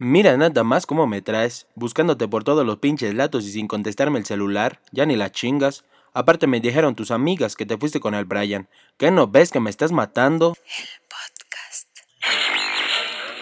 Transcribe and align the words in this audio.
Mira 0.00 0.36
nada 0.36 0.62
más 0.62 0.86
cómo 0.86 1.08
me 1.08 1.22
traes, 1.22 1.66
buscándote 1.74 2.28
por 2.28 2.44
todos 2.44 2.64
los 2.64 2.78
pinches 2.78 3.14
latos 3.14 3.44
y 3.46 3.50
sin 3.50 3.66
contestarme 3.66 4.20
el 4.20 4.26
celular, 4.26 4.78
ya 4.92 5.04
ni 5.06 5.16
la 5.16 5.32
chingas. 5.32 5.84
Aparte 6.12 6.46
me 6.46 6.60
dijeron 6.60 6.94
tus 6.94 7.10
amigas 7.10 7.56
que 7.56 7.66
te 7.66 7.76
fuiste 7.76 7.98
con 7.98 8.14
el 8.14 8.24
Brian. 8.24 8.68
¿Qué 8.96 9.10
no 9.10 9.26
ves 9.26 9.50
que 9.50 9.58
me 9.58 9.70
estás 9.70 9.90
matando? 9.90 10.54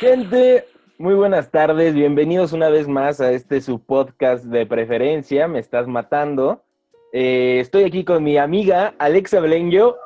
Gente, 0.00 0.66
muy 0.96 1.12
buenas 1.12 1.50
tardes, 1.50 1.92
bienvenidos 1.92 2.54
una 2.54 2.70
vez 2.70 2.88
más 2.88 3.20
a 3.20 3.32
este 3.32 3.60
su 3.60 3.78
podcast 3.78 4.46
de 4.46 4.64
preferencia, 4.64 5.48
Me 5.48 5.58
Estás 5.58 5.86
Matando. 5.86 6.64
Eh, 7.12 7.58
estoy 7.60 7.84
aquí 7.84 8.02
con 8.02 8.24
mi 8.24 8.38
amiga 8.38 8.94
Alexa 8.98 9.40
Belenguio. 9.40 9.98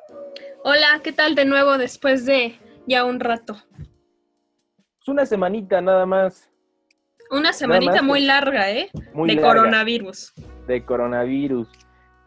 Hola, 0.64 1.00
¿qué 1.04 1.12
tal 1.12 1.36
de 1.36 1.44
nuevo 1.44 1.78
después 1.78 2.26
de 2.26 2.58
ya 2.88 3.04
un 3.04 3.20
rato? 3.20 3.56
Es 5.00 5.08
una 5.08 5.24
semanita 5.24 5.80
nada 5.80 6.04
más. 6.04 6.50
Una 7.30 7.52
semanita 7.52 7.94
más, 7.94 8.02
muy 8.02 8.20
larga, 8.20 8.70
¿eh? 8.70 8.90
muy 9.14 9.30
de 9.30 9.36
larga. 9.36 9.60
coronavirus. 9.60 10.34
de 10.66 10.84
coronavirus. 10.84 11.68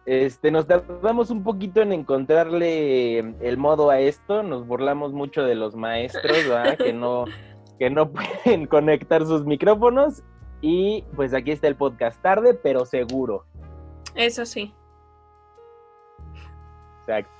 Este, 0.05 0.49
nos 0.49 0.67
tardamos 0.67 1.29
un 1.29 1.43
poquito 1.43 1.81
en 1.81 1.93
encontrarle 1.93 3.19
el 3.19 3.57
modo 3.57 3.89
a 3.89 3.99
esto, 3.99 4.43
nos 4.43 4.65
burlamos 4.65 5.13
mucho 5.13 5.43
de 5.43 5.55
los 5.55 5.75
maestros, 5.75 6.35
¿verdad? 6.47 6.77
que 6.77 6.93
no 6.93 7.25
que 7.79 7.89
no 7.89 8.11
pueden 8.11 8.65
conectar 8.65 9.25
sus 9.25 9.45
micrófonos 9.45 10.23
y 10.61 11.03
pues 11.15 11.33
aquí 11.33 11.51
está 11.51 11.67
el 11.67 11.75
podcast 11.75 12.21
tarde, 12.21 12.53
pero 12.53 12.85
seguro. 12.85 13.45
Eso 14.15 14.45
sí. 14.45 14.73
Exacto. 17.01 17.31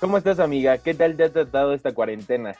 ¿Cómo 0.00 0.18
estás, 0.18 0.38
amiga? 0.38 0.78
¿Qué 0.78 0.94
tal 0.94 1.16
te 1.16 1.24
ha 1.24 1.32
tratado 1.32 1.72
esta 1.72 1.92
cuarentena? 1.92 2.54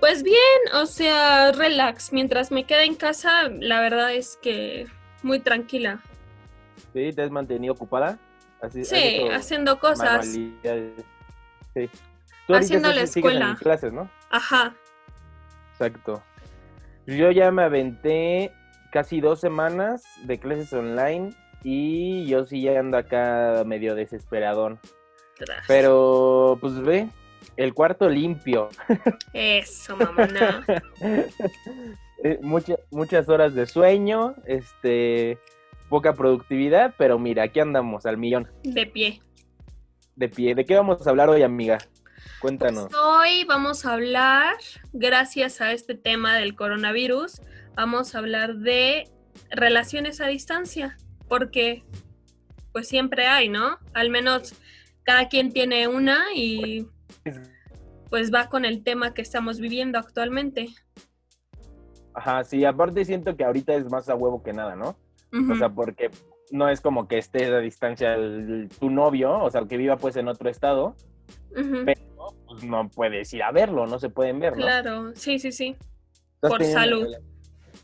Pues 0.00 0.22
bien, 0.22 0.36
o 0.74 0.86
sea, 0.86 1.52
relax. 1.52 2.12
Mientras 2.12 2.50
me 2.50 2.64
quede 2.64 2.84
en 2.84 2.94
casa, 2.94 3.48
la 3.48 3.80
verdad 3.80 4.12
es 4.12 4.38
que 4.42 4.86
muy 5.22 5.40
tranquila. 5.40 6.00
¿Sí? 6.92 7.12
¿Te 7.12 7.22
has 7.22 7.30
mantenido 7.30 7.74
ocupada? 7.74 8.18
Así- 8.60 8.84
Sí, 8.84 9.20
haciendo 9.32 9.78
cosas. 9.78 10.26
Sí. 10.26 10.54
Tú 12.46 12.54
Haciendo 12.54 12.88
la 12.88 13.06
sigues 13.06 13.16
en 13.16 13.18
escuela. 13.18 13.56
clases, 13.60 13.92
¿no? 13.92 14.08
Ajá. 14.30 14.74
Exacto. 15.72 16.22
Yo 17.06 17.30
ya 17.30 17.50
me 17.50 17.62
aventé 17.64 18.52
casi 18.92 19.20
dos 19.20 19.40
semanas 19.40 20.02
de 20.24 20.38
clases 20.38 20.72
online 20.72 21.34
y 21.64 22.26
yo 22.26 22.46
sí 22.46 22.62
ya 22.62 22.78
ando 22.78 22.98
acá 22.98 23.62
medio 23.66 23.94
desesperadón. 23.94 24.78
Pero, 25.68 26.56
pues 26.60 26.80
ve, 26.80 27.08
el 27.56 27.74
cuarto 27.74 28.08
limpio. 28.08 28.68
Eso, 29.32 29.96
mamona. 29.96 30.64
Eh, 32.24 32.38
mucha- 32.40 32.78
muchas 32.90 33.28
horas 33.28 33.54
de 33.54 33.66
sueño, 33.66 34.34
este, 34.46 35.38
poca 35.90 36.14
productividad, 36.14 36.94
pero 36.96 37.18
mira, 37.18 37.42
aquí 37.44 37.60
andamos 37.60 38.06
al 38.06 38.16
millón 38.16 38.48
De 38.64 38.86
pie. 38.86 39.20
de 40.16 40.28
pie. 40.30 40.54
¿De 40.54 40.64
qué 40.64 40.74
vamos 40.76 41.06
a 41.06 41.10
hablar 41.10 41.28
hoy, 41.28 41.42
amiga? 41.42 41.76
Cuéntanos. 42.40 42.84
Pues 42.84 42.96
hoy 42.96 43.44
vamos 43.44 43.84
a 43.84 43.92
hablar, 43.92 44.54
gracias 44.94 45.60
a 45.60 45.72
este 45.72 45.94
tema 45.94 46.34
del 46.36 46.54
coronavirus, 46.56 47.42
vamos 47.74 48.14
a 48.14 48.18
hablar 48.18 48.56
de 48.56 49.10
relaciones 49.50 50.22
a 50.22 50.26
distancia, 50.26 50.96
porque 51.28 51.84
pues 52.72 52.88
siempre 52.88 53.26
hay, 53.26 53.50
¿no? 53.50 53.78
Al 53.92 54.08
menos 54.08 54.54
cada 55.02 55.28
quien 55.28 55.52
tiene 55.52 55.86
una 55.86 56.24
y 56.34 56.86
pues 58.10 58.32
va 58.32 58.48
con 58.48 58.64
el 58.64 58.82
tema 58.82 59.14
que 59.14 59.22
estamos 59.22 59.60
viviendo 59.60 59.98
actualmente. 59.98 60.68
Ajá, 62.14 62.44
sí, 62.44 62.64
aparte 62.64 63.04
siento 63.04 63.36
que 63.36 63.44
ahorita 63.44 63.74
es 63.74 63.90
más 63.90 64.08
a 64.08 64.14
huevo 64.14 64.42
que 64.42 64.52
nada, 64.52 64.74
¿no? 64.74 64.96
O 65.50 65.54
sea, 65.54 65.68
porque 65.68 66.10
no 66.50 66.68
es 66.68 66.80
como 66.80 67.08
que 67.08 67.18
esté 67.18 67.44
a 67.46 67.58
distancia 67.58 68.14
el- 68.14 68.68
tu 68.80 68.88
novio, 68.88 69.38
o 69.38 69.50
sea, 69.50 69.66
que 69.66 69.76
viva 69.76 69.96
pues 69.98 70.16
en 70.16 70.28
otro 70.28 70.48
estado, 70.48 70.96
pero 71.84 72.00
pues 72.46 72.64
no 72.64 72.88
puedes 72.88 73.32
ir 73.34 73.42
a 73.42 73.52
verlo, 73.52 73.86
no 73.86 73.98
se 73.98 74.08
pueden 74.08 74.38
ver, 74.40 74.52
¿no? 74.56 74.62
Claro, 74.62 75.12
sí, 75.14 75.38
sí, 75.38 75.52
sí. 75.52 75.76
Por 76.40 76.64
salud. 76.64 77.08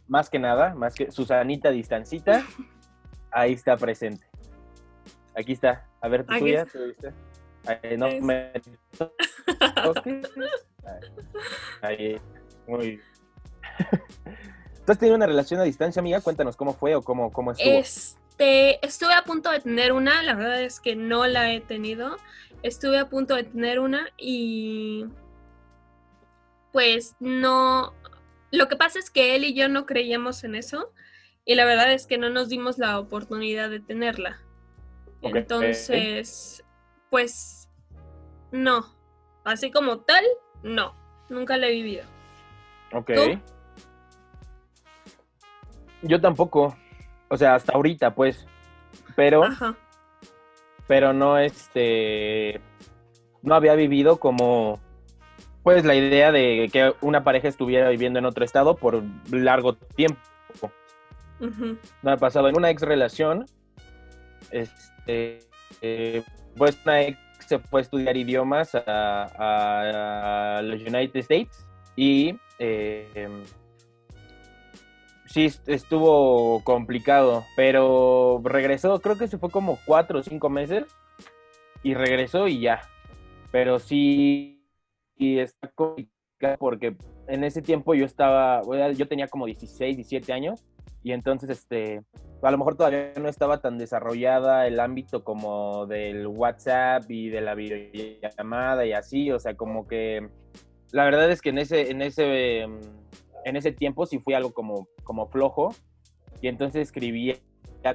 Más 0.09 0.31
que 0.31 0.39
nada, 0.39 0.75
más 0.75 0.95
que 0.95 1.11
Susanita 1.11 1.71
distancita, 1.71 2.47
ahí 3.31 3.53
está 3.53 3.77
presente. 3.77 4.25
Aquí 5.35 5.53
está. 5.53 5.87
A 6.01 6.09
ver, 6.09 6.25
Aquí 6.29 6.39
tuya, 6.41 6.63
está. 6.63 6.79
¿tú? 6.79 7.09
Ahí, 7.67 7.97
no 7.97 8.09
me 8.21 8.53
toques. 9.83 10.31
Ahí, 11.83 11.97
ahí, 11.97 12.21
muy 12.67 12.87
bien. 12.87 13.03
¿Tú 14.85 14.93
has 14.93 14.99
tenido 14.99 15.17
una 15.17 15.27
relación 15.27 15.61
a 15.61 15.65
distancia, 15.65 16.01
amiga? 16.01 16.21
Cuéntanos 16.21 16.57
cómo 16.57 16.75
fue 16.75 16.95
o 16.95 17.03
cómo, 17.03 17.31
cómo 17.31 17.53
estuvo. 17.53 17.79
Este, 17.79 18.85
estuve 18.85 19.15
a 19.15 19.23
punto 19.23 19.51
de 19.51 19.61
tener 19.61 19.93
una, 19.93 20.23
la 20.23 20.35
verdad 20.35 20.61
es 20.63 20.81
que 20.81 20.97
no 20.97 21.27
la 21.27 21.53
he 21.53 21.61
tenido. 21.61 22.17
Estuve 22.63 22.99
a 22.99 23.09
punto 23.09 23.37
de 23.37 23.45
tener 23.45 23.79
una 23.79 24.09
y 24.17 25.07
pues 26.73 27.17
no. 27.21 27.93
Lo 28.51 28.69
que 28.69 28.77
pasa 28.77 28.99
es 28.99 29.11
que 29.11 29.37
él 29.37 29.45
y 29.45 29.55
yo 29.55 29.69
no 29.69 29.87
creíamos 29.87 30.43
en 30.45 30.57
eso 30.57 30.93
y 31.45 31.55
la 31.55 31.65
verdad 31.65 31.93
es 31.93 32.07
que 32.07 32.19
no 32.19 32.31
nos 32.31 32.49
dimos 32.49 32.79
la 32.79 32.99
oportunidad 32.99 33.71
de 33.71 33.81
tenerla. 33.81 34.41
Ok. 35.23 35.37
Entonces, 35.37 36.65
pues 37.11 37.69
no. 38.51 38.95
Así 39.45 39.71
como 39.71 39.99
tal, 39.99 40.25
no. 40.63 40.95
Nunca 41.29 41.57
la 41.57 41.69
he 41.69 41.73
vivido. 41.73 42.05
Ok. 42.93 43.11
¿Tú? 43.15 43.41
Yo 46.03 46.21
tampoco. 46.21 46.77
O 47.29 47.37
sea, 47.37 47.55
hasta 47.55 47.73
ahorita, 47.73 48.15
pues. 48.15 48.47
Pero, 49.17 49.45
Ajá. 49.45 49.75
pero 50.87 51.13
no, 51.13 51.39
este. 51.39 52.61
No 53.43 53.55
había 53.55 53.75
vivido 53.75 54.19
como. 54.19 54.81
Pues 55.63 55.85
la 55.85 55.95
idea 55.95 56.33
de 56.33 56.69
que 56.73 56.93
una 57.03 57.23
pareja 57.23 57.49
estuviera 57.49 57.89
viviendo 57.89 58.19
en 58.19 58.27
otro 58.27 58.45
estado 58.45 58.77
por 58.77 59.03
largo 59.31 59.75
tiempo. 59.75 60.21
Ujú. 61.41 61.79
No 62.03 62.11
ha 62.11 62.17
pasado 62.17 62.49
en 62.49 62.57
una 62.57 62.71
ex 62.71 62.83
relación. 62.83 63.47
Este. 64.51 65.39
eh, 65.81 66.23
pues 66.57 66.79
una 66.85 67.03
ex 67.03 67.19
se 67.53 67.59
fue 67.59 67.81
a 67.81 67.83
estudiar 67.83 68.17
idiomas 68.17 68.75
a, 68.75 70.61
los 70.65 70.81
United 70.81 71.17
States 71.17 71.67
y 71.97 72.35
eh, 72.59 73.29
sí 75.27 75.45
est- 75.45 75.69
estuvo 75.69 76.65
complicado, 76.65 77.45
pero 77.55 78.41
regresó, 78.43 78.99
creo 79.01 79.19
que 79.19 79.29
se 79.29 79.37
fue 79.37 79.51
como 79.51 79.79
cuatro 79.85 80.21
o 80.21 80.23
cinco 80.23 80.49
meses 80.49 80.87
y 81.83 81.93
regresó 81.93 82.49
y 82.49 82.61
ya. 82.61 82.81
Pero 83.51 83.79
sí, 83.79 84.67
y 85.19 85.39
está 85.39 85.69
complicado 85.69 86.57
porque 86.59 86.97
en 87.29 87.45
ese 87.45 87.61
tiempo 87.61 87.95
yo 87.95 88.07
estaba, 88.07 88.63
yo 88.95 89.07
tenía 89.09 89.29
como 89.29 89.45
16, 89.45 89.97
17 89.97 90.33
años 90.33 90.65
y 91.03 91.13
entonces 91.13 91.51
este 91.51 92.01
a 92.43 92.51
lo 92.51 92.59
mejor 92.59 92.77
todavía 92.77 93.13
no 93.21 93.29
estaba 93.29 93.61
tan 93.61 93.79
desarrollada 93.79 94.67
el 94.67 94.81
ámbito 94.81 95.23
como 95.23 95.87
del 95.87 96.27
WhatsApp 96.27 97.09
y 97.09 97.29
de 97.29 97.41
la 97.41 97.55
videollamada 97.55 98.85
y 98.85 98.93
así, 98.93 99.31
o 99.31 99.39
sea, 99.39 99.55
como 99.55 99.87
que 99.87 100.29
la 100.91 101.05
verdad 101.05 101.31
es 101.31 101.41
que 101.41 101.51
en 101.51 101.59
ese 101.59 101.91
en 101.91 102.03
ese 102.03 102.61
em, 102.63 102.81
en 103.45 103.57
ese 103.57 103.73
tiempo 103.73 104.07
sí 104.07 104.19
fui 104.19 104.35
algo 104.35 104.53
como 104.53 104.89
como 105.05 105.29
flojo 105.29 105.75
y 106.41 106.49
entonces 106.49 106.83
escribía 106.83 107.37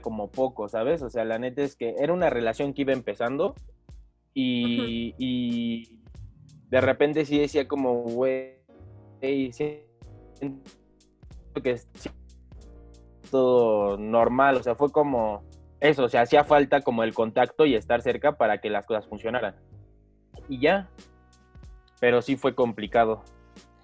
como 0.01 0.29
poco, 0.29 0.67
¿sabes? 0.67 1.01
O 1.01 1.09
sea, 1.09 1.23
la 1.25 1.39
neta 1.39 1.61
es 1.61 1.75
que 1.75 1.95
era 1.99 2.13
una 2.13 2.29
relación 2.29 2.73
que 2.73 2.81
iba 2.81 2.93
empezando 2.93 3.55
y, 4.33 5.15
y 5.17 6.01
de 6.69 6.81
repente 6.81 7.25
sí 7.25 7.39
decía 7.39 7.67
como, 7.67 8.03
güey, 8.03 8.57
siento 9.51 9.85
que 11.63 11.79
todo 13.29 13.97
normal, 13.97 14.57
o 14.57 14.63
sea, 14.63 14.75
fue 14.75 14.91
como 14.91 15.43
eso, 15.79 16.05
o 16.05 16.09
sea, 16.09 16.21
hacía 16.21 16.43
falta 16.43 16.81
como 16.81 17.03
el 17.03 17.13
contacto 17.13 17.65
y 17.65 17.75
estar 17.75 18.01
cerca 18.01 18.37
para 18.37 18.59
que 18.59 18.69
las 18.69 18.85
cosas 18.85 19.05
funcionaran. 19.07 19.55
Y 20.49 20.59
ya, 20.59 20.89
pero 21.99 22.21
sí 22.21 22.35
fue 22.35 22.55
complicado. 22.55 23.23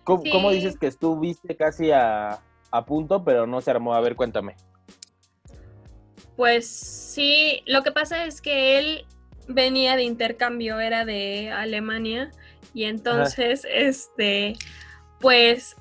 ¿Cómo, 0.04 0.24
Sí. 0.24 0.32
cómo 0.32 0.52
dices 0.52 0.78
que 0.78 0.88
estuviste 0.88 1.56
casi 1.56 1.92
a, 1.92 2.40
a 2.72 2.86
punto, 2.86 3.24
pero 3.24 3.48
no 3.48 3.62
se 3.62 3.72
armó? 3.72 3.94
A 3.94 4.02
ver, 4.02 4.16
cuéntame. 4.16 4.56
Pues 6.36 6.68
sí, 6.68 7.62
lo 7.68 7.84
que 7.84 7.92
pasa 7.92 8.26
es 8.26 8.42
que 8.42 8.80
él 8.80 9.06
venía 9.48 9.96
de 9.96 10.04
intercambio, 10.04 10.80
era 10.80 11.06
de 11.06 11.52
Alemania 11.52 12.32
y 12.74 12.86
entonces, 12.86 13.68
este, 13.70 14.56
pues 15.20 15.76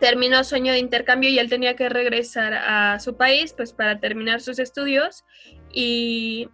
terminó 0.00 0.42
su 0.44 0.54
año 0.54 0.72
de 0.72 0.78
intercambio 0.78 1.30
y 1.30 1.38
él 1.38 1.48
tenía 1.48 1.76
que 1.76 1.88
regresar 1.88 2.54
a 2.54 2.98
su 3.00 3.16
país, 3.16 3.52
pues 3.52 3.72
para 3.72 4.00
terminar 4.00 4.40
sus 4.40 4.58
estudios. 4.58 5.24
Y 5.72 6.48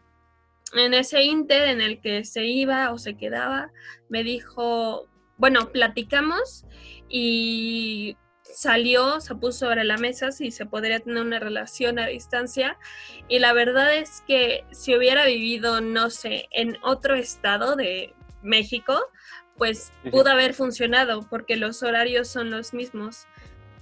en 0.74 0.94
ese 0.94 1.22
inter 1.22 1.68
en 1.68 1.80
el 1.80 2.00
que 2.00 2.24
se 2.24 2.44
iba 2.44 2.92
o 2.92 2.98
se 2.98 3.16
quedaba, 3.16 3.70
me 4.08 4.24
dijo, 4.24 5.08
bueno, 5.38 5.70
platicamos 5.70 6.66
y 7.08 8.16
salió, 8.42 9.20
se 9.20 9.34
puso 9.34 9.66
sobre 9.66 9.84
la 9.84 9.96
mesa 9.96 10.32
si 10.32 10.50
se 10.50 10.66
podría 10.66 11.00
tener 11.00 11.22
una 11.22 11.38
relación 11.38 11.98
a 11.98 12.06
distancia. 12.06 12.78
Y 13.28 13.38
la 13.38 13.52
verdad 13.52 13.94
es 13.94 14.22
que 14.26 14.64
si 14.72 14.96
hubiera 14.96 15.24
vivido, 15.24 15.80
no 15.80 16.10
sé, 16.10 16.48
en 16.50 16.78
otro 16.82 17.14
estado 17.14 17.76
de 17.76 18.14
México, 18.42 19.00
pues 19.56 19.92
pudo 20.10 20.30
haber 20.30 20.54
funcionado 20.54 21.26
porque 21.28 21.56
los 21.56 21.82
horarios 21.82 22.28
son 22.28 22.50
los 22.50 22.74
mismos, 22.74 23.26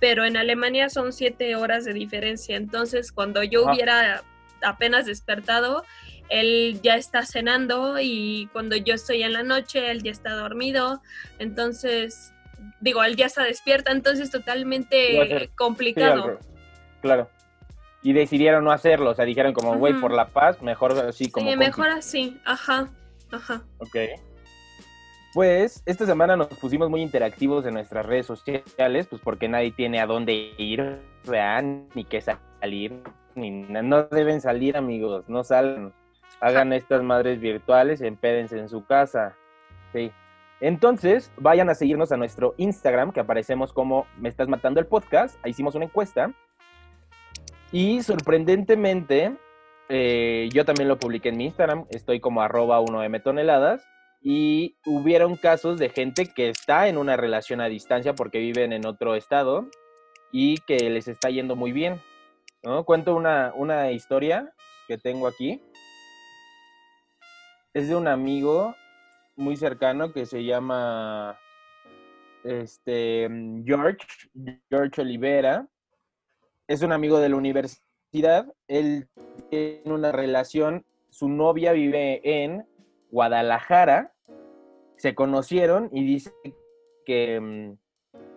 pero 0.00 0.24
en 0.24 0.36
Alemania 0.36 0.88
son 0.88 1.12
siete 1.12 1.56
horas 1.56 1.84
de 1.84 1.92
diferencia, 1.92 2.56
entonces 2.56 3.12
cuando 3.12 3.42
yo 3.42 3.64
hubiera 3.64 4.22
apenas 4.62 5.06
despertado, 5.06 5.84
él 6.28 6.80
ya 6.82 6.96
está 6.96 7.24
cenando 7.26 7.98
y 8.00 8.48
cuando 8.52 8.76
yo 8.76 8.94
estoy 8.94 9.22
en 9.22 9.32
la 9.32 9.42
noche, 9.42 9.90
él 9.90 10.02
ya 10.02 10.10
está 10.10 10.32
dormido, 10.32 11.02
entonces 11.38 12.32
digo, 12.80 13.02
él 13.04 13.16
ya 13.16 13.26
está 13.26 13.44
despierta, 13.44 13.92
entonces 13.92 14.30
totalmente 14.30 15.50
complicado. 15.56 16.38
claro. 17.00 17.30
Y 18.02 18.12
decidieron 18.12 18.64
no 18.64 18.70
hacerlo, 18.70 19.12
o 19.12 19.14
sea, 19.14 19.24
dijeron 19.24 19.54
como, 19.54 19.78
güey, 19.78 19.94
por 19.94 20.12
la 20.12 20.28
paz, 20.28 20.60
mejor 20.60 20.92
así 20.92 21.30
como... 21.30 21.48
Sí, 21.48 21.56
mejor 21.56 21.88
así, 21.88 22.38
ajá, 22.44 22.90
ajá. 23.30 23.62
Ok. 23.78 23.96
Pues 25.34 25.82
esta 25.84 26.06
semana 26.06 26.36
nos 26.36 26.46
pusimos 26.46 26.88
muy 26.88 27.02
interactivos 27.02 27.66
en 27.66 27.74
nuestras 27.74 28.06
redes 28.06 28.24
sociales, 28.24 29.08
pues 29.08 29.20
porque 29.20 29.48
nadie 29.48 29.72
tiene 29.72 30.00
a 30.00 30.06
dónde 30.06 30.54
ir, 30.56 31.02
vean, 31.26 31.88
ni 31.96 32.04
qué 32.04 32.20
salir, 32.20 33.02
ni 33.34 33.50
no 33.50 34.04
deben 34.04 34.40
salir, 34.40 34.76
amigos, 34.76 35.28
no 35.28 35.42
salgan. 35.42 35.92
Hagan 36.40 36.72
estas 36.72 37.02
madres 37.02 37.40
virtuales, 37.40 38.00
empédense 38.00 38.60
en 38.60 38.68
su 38.68 38.84
casa. 38.86 39.34
Sí. 39.92 40.12
Entonces, 40.60 41.32
vayan 41.36 41.68
a 41.68 41.74
seguirnos 41.74 42.12
a 42.12 42.16
nuestro 42.16 42.54
Instagram, 42.56 43.10
que 43.10 43.18
aparecemos 43.18 43.72
como 43.72 44.06
Me 44.16 44.28
Estás 44.28 44.46
Matando 44.46 44.78
el 44.78 44.86
Podcast. 44.86 45.36
Ahí 45.42 45.50
hicimos 45.50 45.74
una 45.74 45.86
encuesta. 45.86 46.32
Y 47.72 48.04
sorprendentemente, 48.04 49.36
eh, 49.88 50.48
yo 50.52 50.64
también 50.64 50.88
lo 50.88 50.96
publiqué 51.00 51.30
en 51.30 51.38
mi 51.38 51.46
Instagram. 51.46 51.86
Estoy 51.90 52.20
como 52.20 52.40
arroba 52.40 52.80
1M 52.80 53.20
toneladas. 53.20 53.84
Y 54.24 54.76
hubieron 54.86 55.36
casos 55.36 55.78
de 55.78 55.90
gente 55.90 56.32
que 56.34 56.48
está 56.48 56.88
en 56.88 56.96
una 56.96 57.16
relación 57.16 57.60
a 57.60 57.68
distancia 57.68 58.14
porque 58.14 58.38
viven 58.38 58.72
en 58.72 58.86
otro 58.86 59.14
estado 59.14 59.68
y 60.32 60.56
que 60.66 60.90
les 60.90 61.06
está 61.06 61.28
yendo 61.28 61.54
muy 61.54 61.70
bien. 61.70 62.00
¿no? 62.62 62.84
Cuento 62.84 63.14
una, 63.14 63.52
una 63.54 63.92
historia 63.92 64.52
que 64.88 64.98
tengo 64.98 65.26
aquí. 65.26 65.62
Es 67.74 67.88
de 67.88 67.96
un 67.96 68.08
amigo 68.08 68.74
muy 69.36 69.56
cercano 69.56 70.12
que 70.12 70.26
se 70.26 70.44
llama 70.44 71.38
este, 72.44 73.28
George, 73.64 74.06
George 74.70 75.00
Olivera. 75.00 75.66
Es 76.68 76.82
un 76.82 76.92
amigo 76.92 77.18
de 77.18 77.28
la 77.28 77.36
universidad. 77.36 78.46
Él 78.68 79.08
tiene 79.50 79.82
una 79.84 80.12
relación, 80.12 80.86
su 81.10 81.28
novia 81.28 81.72
vive 81.72 82.20
en 82.22 82.66
Guadalajara. 83.10 84.13
Se 84.96 85.14
conocieron 85.14 85.90
y 85.92 86.04
dice 86.04 86.32
que, 87.04 87.40
mm, 87.40 87.72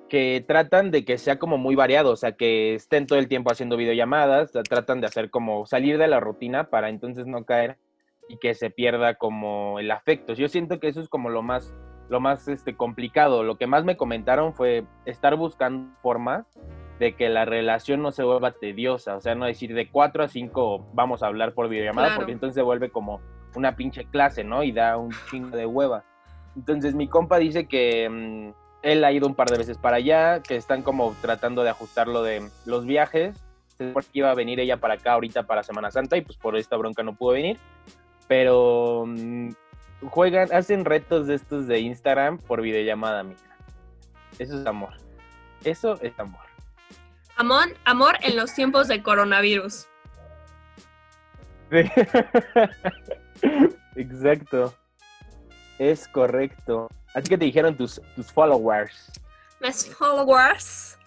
que 0.09 0.43
tratan 0.47 0.91
de 0.91 1.05
que 1.05 1.17
sea 1.17 1.37
como 1.37 1.57
muy 1.57 1.75
variado, 1.75 2.11
o 2.11 2.15
sea, 2.15 2.33
que 2.33 2.75
estén 2.75 3.07
todo 3.07 3.19
el 3.19 3.27
tiempo 3.27 3.51
haciendo 3.51 3.77
videollamadas, 3.77 4.51
tratan 4.51 5.01
de 5.01 5.07
hacer 5.07 5.29
como 5.29 5.65
salir 5.65 5.97
de 5.97 6.07
la 6.07 6.19
rutina 6.19 6.69
para 6.69 6.89
entonces 6.89 7.27
no 7.27 7.45
caer 7.45 7.77
y 8.29 8.37
que 8.37 8.53
se 8.53 8.69
pierda 8.69 9.15
como 9.15 9.79
el 9.79 9.91
afecto. 9.91 10.33
Yo 10.33 10.47
siento 10.47 10.79
que 10.79 10.87
eso 10.87 11.01
es 11.01 11.09
como 11.09 11.29
lo 11.29 11.41
más, 11.41 11.73
lo 12.09 12.19
más 12.19 12.47
este, 12.47 12.75
complicado. 12.75 13.43
Lo 13.43 13.57
que 13.57 13.67
más 13.67 13.85
me 13.85 13.97
comentaron 13.97 14.53
fue 14.53 14.85
estar 15.05 15.35
buscando 15.35 15.93
formas 16.01 16.45
de 16.99 17.15
que 17.15 17.29
la 17.29 17.45
relación 17.45 18.01
no 18.01 18.11
se 18.11 18.23
vuelva 18.23 18.51
tediosa, 18.51 19.15
o 19.15 19.21
sea, 19.21 19.35
no 19.35 19.45
decir 19.45 19.73
de 19.75 19.89
4 19.89 20.23
a 20.23 20.27
5 20.27 20.87
vamos 20.93 21.21
a 21.21 21.27
hablar 21.27 21.53
por 21.53 21.69
videollamada, 21.69 22.15
porque 22.15 22.31
entonces 22.31 22.55
se 22.55 22.63
vuelve 22.63 22.89
como 22.89 23.21
una 23.55 23.75
pinche 23.75 24.05
clase, 24.05 24.43
¿no? 24.43 24.63
Y 24.63 24.71
da 24.71 24.97
un 24.97 25.11
chingo 25.29 25.55
de 25.55 25.67
hueva. 25.67 26.03
Entonces 26.57 26.93
mi 26.93 27.07
compa 27.07 27.37
dice 27.37 27.67
que 27.67 28.09
mm, 28.09 28.49
él 28.81 29.03
ha 29.05 29.13
ido 29.13 29.27
un 29.27 29.35
par 29.35 29.49
de 29.49 29.57
veces 29.57 29.77
para 29.77 29.97
allá, 29.97 30.41
que 30.41 30.57
están 30.57 30.83
como 30.83 31.15
tratando 31.21 31.63
de 31.63 31.69
ajustar 31.69 32.09
lo 32.09 32.23
de 32.23 32.49
los 32.65 32.85
viajes. 32.85 33.37
Se 33.77 33.93
que 33.93 34.07
iba 34.13 34.31
a 34.31 34.35
venir 34.35 34.59
ella 34.59 34.77
para 34.77 34.95
acá 34.95 35.13
ahorita 35.13 35.43
para 35.43 35.61
Semana 35.61 35.91
Santa 35.91 36.17
y 36.17 36.21
pues 36.21 36.37
por 36.37 36.57
esta 36.57 36.75
bronca 36.75 37.03
no 37.03 37.13
pudo 37.13 37.33
venir 37.33 37.59
pero 38.27 39.05
mm, 39.07 39.49
juegan, 40.09 40.53
hacen 40.53 40.85
retos 40.85 41.27
de 41.27 41.35
estos 41.35 41.67
de 41.67 41.79
Instagram 41.79 42.37
por 42.37 42.61
videollamada, 42.61 43.23
mira. 43.23 43.39
Eso 44.37 44.59
es 44.59 44.65
amor. 44.65 44.93
Eso 45.63 45.99
es 46.01 46.17
amor. 46.19 46.41
Amor, 47.37 47.65
amor 47.85 48.15
en 48.21 48.35
los 48.35 48.53
tiempos 48.53 48.87
de 48.87 49.01
coronavirus. 49.01 49.87
Exacto. 53.95 54.73
Es 55.79 56.07
correcto. 56.07 56.89
Así 57.13 57.29
que 57.29 57.37
te 57.37 57.45
dijeron 57.45 57.75
tus, 57.75 58.01
tus 58.15 58.31
followers. 58.31 59.11
Mis 59.59 59.85
followers. 59.95 60.97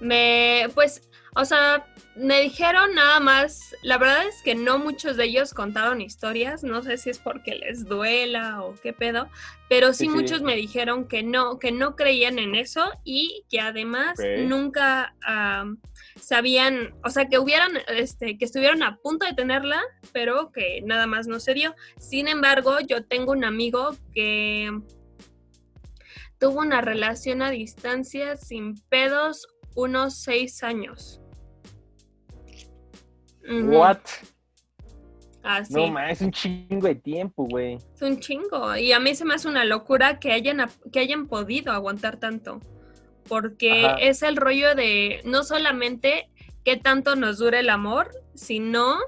Me, 0.00 0.68
pues, 0.74 1.02
o 1.34 1.44
sea, 1.44 1.86
me 2.16 2.40
dijeron 2.40 2.94
nada 2.94 3.20
más, 3.20 3.76
la 3.82 3.98
verdad 3.98 4.26
es 4.26 4.42
que 4.42 4.54
no 4.54 4.78
muchos 4.78 5.16
de 5.16 5.24
ellos 5.24 5.52
contaron 5.52 6.00
historias, 6.00 6.64
no 6.64 6.82
sé 6.82 6.96
si 6.96 7.10
es 7.10 7.18
porque 7.18 7.56
les 7.56 7.84
duela 7.84 8.62
o 8.62 8.74
qué 8.82 8.94
pedo, 8.94 9.28
pero 9.68 9.92
sí, 9.92 10.08
muchos 10.08 10.40
me 10.40 10.56
dijeron 10.56 11.08
que 11.08 11.22
no, 11.22 11.58
que 11.58 11.72
no 11.72 11.94
creían 11.94 12.38
en 12.38 12.54
eso 12.54 12.90
y 13.04 13.44
que 13.50 13.60
además 13.60 14.18
nunca 14.46 15.14
sabían, 16.18 16.94
o 17.04 17.10
sea, 17.10 17.28
que 17.28 17.38
hubieran, 17.38 17.72
este, 17.88 18.38
que 18.38 18.46
estuvieron 18.46 18.82
a 18.82 18.96
punto 18.96 19.26
de 19.26 19.34
tenerla, 19.34 19.82
pero 20.12 20.52
que 20.52 20.80
nada 20.82 21.06
más 21.06 21.26
no 21.26 21.38
se 21.38 21.52
dio. 21.52 21.74
Sin 21.98 22.28
embargo, 22.28 22.80
yo 22.80 23.04
tengo 23.04 23.32
un 23.32 23.44
amigo 23.44 23.94
que 24.14 24.70
tuvo 26.38 26.60
una 26.60 26.80
relación 26.80 27.42
a 27.42 27.50
distancia 27.50 28.36
sin 28.36 28.80
pedos 28.88 29.48
unos 29.74 30.14
seis 30.14 30.62
años. 30.62 31.20
What? 33.48 33.98
No, 35.70 35.98
es 36.00 36.20
un 36.20 36.32
chingo 36.32 36.88
de 36.88 36.96
tiempo, 36.96 37.46
güey. 37.48 37.78
Es 37.94 38.02
un 38.02 38.18
chingo. 38.18 38.76
Y 38.76 38.92
a 38.92 38.98
mí 38.98 39.14
se 39.14 39.24
me 39.24 39.34
hace 39.34 39.48
una 39.48 39.64
locura 39.64 40.18
que 40.18 40.32
hayan, 40.32 40.68
que 40.92 40.98
hayan 40.98 41.26
podido 41.26 41.72
aguantar 41.72 42.16
tanto. 42.16 42.60
Porque 43.28 43.86
es 44.00 44.22
el 44.22 44.36
rollo 44.36 44.74
de 44.74 45.20
no 45.24 45.44
solamente 45.44 46.28
qué 46.64 46.76
tanto 46.76 47.14
nos 47.14 47.38
dure 47.38 47.60
el 47.60 47.70
amor, 47.70 48.10
sino 48.34 48.98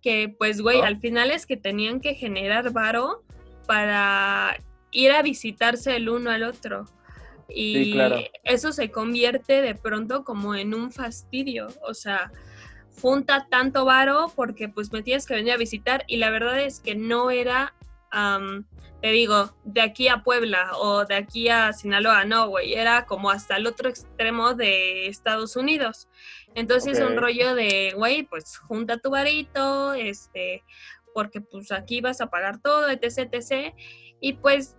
que, 0.00 0.34
pues, 0.36 0.60
güey, 0.60 0.80
al 0.80 0.98
final 0.98 1.30
es 1.30 1.46
que 1.46 1.56
tenían 1.56 2.00
que 2.00 2.14
generar 2.14 2.72
varo 2.72 3.24
para 3.66 4.56
ir 4.90 5.10
a 5.12 5.22
visitarse 5.22 5.96
el 5.96 6.08
uno 6.08 6.30
al 6.30 6.44
otro. 6.44 6.84
Y 7.48 7.98
eso 8.44 8.72
se 8.72 8.90
convierte 8.90 9.62
de 9.62 9.74
pronto 9.74 10.24
como 10.24 10.54
en 10.54 10.74
un 10.74 10.92
fastidio. 10.92 11.68
O 11.82 11.94
sea, 11.94 12.30
junta 13.00 13.46
tanto 13.50 13.84
varo 13.84 14.32
porque 14.34 14.68
pues 14.68 14.92
me 14.92 15.02
tienes 15.02 15.26
que 15.26 15.34
venir 15.34 15.52
a 15.52 15.56
visitar 15.56 16.04
y 16.06 16.18
la 16.18 16.30
verdad 16.30 16.60
es 16.60 16.80
que 16.80 16.94
no 16.94 17.30
era, 17.30 17.74
te 19.00 19.08
digo, 19.08 19.56
de 19.64 19.80
aquí 19.80 20.08
a 20.08 20.22
Puebla 20.22 20.76
o 20.76 21.04
de 21.04 21.14
aquí 21.14 21.48
a 21.48 21.72
Sinaloa, 21.72 22.24
no, 22.24 22.48
güey, 22.48 22.74
era 22.74 23.06
como 23.06 23.30
hasta 23.30 23.56
el 23.56 23.66
otro 23.66 23.88
extremo 23.88 24.54
de 24.54 25.06
Estados 25.08 25.56
Unidos. 25.56 26.08
Entonces 26.54 26.98
es 26.98 27.04
un 27.04 27.16
rollo 27.16 27.54
de, 27.54 27.92
güey, 27.96 28.24
pues 28.24 28.58
junta 28.58 28.98
tu 28.98 29.10
varito, 29.10 29.94
este, 29.94 30.62
porque 31.14 31.40
pues 31.40 31.72
aquí 31.72 32.00
vas 32.00 32.20
a 32.20 32.28
pagar 32.28 32.60
todo, 32.60 32.88
etc, 32.90 33.30
etc. 33.32 33.74
Y 34.20 34.34
pues 34.34 34.76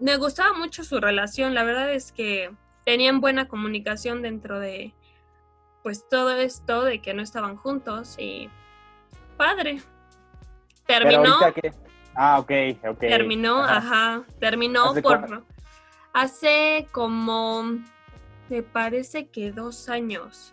me 0.00 0.16
gustaba 0.16 0.52
mucho 0.52 0.84
su 0.84 1.00
relación, 1.00 1.54
la 1.54 1.64
verdad 1.64 1.92
es 1.92 2.12
que 2.12 2.50
tenían 2.84 3.20
buena 3.20 3.48
comunicación 3.48 4.20
dentro 4.22 4.60
de, 4.60 4.94
pues 5.86 6.08
todo 6.08 6.32
esto 6.32 6.82
de 6.82 7.00
que 7.00 7.14
no 7.14 7.22
estaban 7.22 7.54
juntos 7.54 8.16
y 8.18 8.50
padre. 9.36 9.80
Terminó. 10.84 11.38
Ah, 12.12 12.40
ok, 12.40 12.50
ok. 12.88 12.98
Terminó, 12.98 13.62
ajá, 13.62 14.24
terminó 14.40 14.94
por... 14.94 15.44
Hace 16.12 16.88
como, 16.90 17.78
me 18.48 18.64
parece 18.64 19.28
que 19.28 19.52
dos 19.52 19.88
años. 19.88 20.52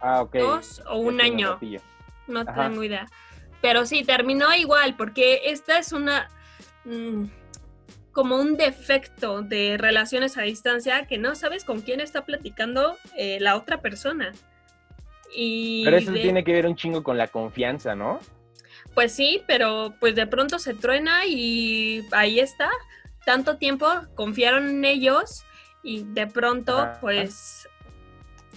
Ah, 0.00 0.22
ok. 0.22 0.36
Dos 0.36 0.80
o 0.88 0.98
un 0.98 1.20
año. 1.20 1.58
No 2.28 2.44
tengo 2.44 2.84
idea. 2.84 3.08
Pero 3.60 3.84
sí, 3.84 4.04
terminó 4.04 4.54
igual, 4.54 4.94
porque 4.94 5.40
esta 5.46 5.76
es 5.76 5.90
una... 5.90 6.28
Mm, 6.84 7.24
como 8.12 8.36
un 8.36 8.56
defecto 8.56 9.42
de 9.42 9.76
relaciones 9.76 10.38
a 10.38 10.42
distancia 10.42 11.08
que 11.08 11.18
no 11.18 11.34
sabes 11.34 11.64
con 11.64 11.80
quién 11.80 12.00
está 12.00 12.24
platicando 12.24 12.96
eh, 13.16 13.40
la 13.40 13.56
otra 13.56 13.80
persona. 13.80 14.32
Pero 15.34 15.96
eso 15.96 16.12
tiene 16.12 16.44
que 16.44 16.52
ver 16.52 16.66
un 16.66 16.76
chingo 16.76 17.02
con 17.02 17.16
la 17.16 17.28
confianza, 17.28 17.94
¿no? 17.94 18.20
Pues 18.94 19.14
sí, 19.14 19.42
pero 19.46 19.94
pues 20.00 20.14
de 20.14 20.26
pronto 20.26 20.58
se 20.58 20.74
truena 20.74 21.26
y 21.26 22.06
ahí 22.12 22.40
está. 22.40 22.70
Tanto 23.24 23.56
tiempo 23.56 23.86
confiaron 24.14 24.68
en 24.68 24.84
ellos 24.84 25.44
y 25.82 26.04
de 26.04 26.26
pronto 26.26 26.90
pues 27.00 27.68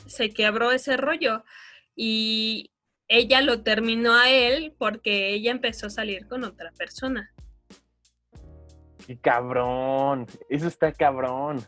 se 0.05 0.31
quebró 0.31 0.71
ese 0.71 0.97
rollo 0.97 1.43
y 1.95 2.71
ella 3.07 3.41
lo 3.41 3.61
terminó 3.61 4.13
a 4.13 4.29
él 4.29 4.73
porque 4.77 5.29
ella 5.29 5.51
empezó 5.51 5.87
a 5.87 5.91
salir 5.91 6.27
con 6.27 6.43
otra 6.43 6.71
persona. 6.71 7.31
Qué 9.05 9.19
cabrón, 9.19 10.25
eso 10.49 10.67
está 10.67 10.91
cabrón. 10.91 11.65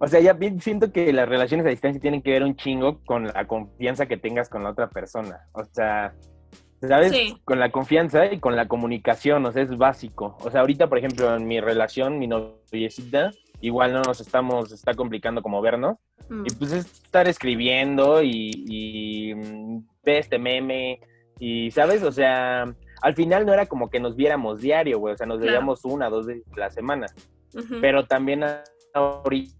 O 0.00 0.06
sea, 0.06 0.20
ya 0.20 0.32
bien 0.32 0.60
siento 0.60 0.92
que 0.92 1.12
las 1.12 1.28
relaciones 1.28 1.66
a 1.66 1.70
distancia 1.70 2.00
tienen 2.00 2.22
que 2.22 2.32
ver 2.32 2.42
un 2.42 2.56
chingo 2.56 3.00
con 3.04 3.26
la 3.26 3.46
confianza 3.46 4.06
que 4.06 4.16
tengas 4.16 4.48
con 4.48 4.62
la 4.64 4.70
otra 4.70 4.88
persona. 4.88 5.40
O 5.52 5.64
sea, 5.64 6.14
¿sabes? 6.80 7.34
Con 7.44 7.58
la 7.58 7.70
confianza 7.70 8.26
y 8.32 8.38
con 8.38 8.56
la 8.56 8.68
comunicación, 8.68 9.44
o 9.46 9.52
sea, 9.52 9.62
es 9.62 9.76
básico. 9.76 10.36
O 10.40 10.50
sea, 10.50 10.60
ahorita, 10.60 10.88
por 10.88 10.98
ejemplo, 10.98 11.34
en 11.34 11.46
mi 11.46 11.60
relación, 11.60 12.18
mi 12.18 12.26
noviecita, 12.26 13.30
igual 13.60 13.92
no 13.92 14.02
nos 14.02 14.20
estamos, 14.20 14.72
está 14.72 14.94
complicando 14.94 15.42
como 15.42 15.60
vernos. 15.60 15.96
Mm. 16.28 16.44
Y 16.46 16.54
pues 16.54 16.72
es 16.72 16.86
estar 17.04 17.28
escribiendo 17.28 18.22
y, 18.22 18.50
y 18.66 19.34
mm, 19.34 19.86
ve 20.04 20.18
este 20.18 20.38
meme 20.38 21.00
y, 21.38 21.70
¿sabes? 21.70 22.02
O 22.02 22.12
sea, 22.12 22.64
al 23.02 23.14
final 23.14 23.46
no 23.46 23.52
era 23.52 23.66
como 23.66 23.90
que 23.90 24.00
nos 24.00 24.16
viéramos 24.16 24.60
diario, 24.60 24.98
güey, 24.98 25.14
o 25.14 25.16
sea, 25.16 25.26
nos 25.26 25.40
veíamos 25.40 25.84
una, 25.84 26.08
dos 26.08 26.26
veces 26.26 26.44
la 26.56 26.70
semana. 26.70 27.06
Pero 27.80 28.06
también 28.06 28.44
ahorita 28.96 29.54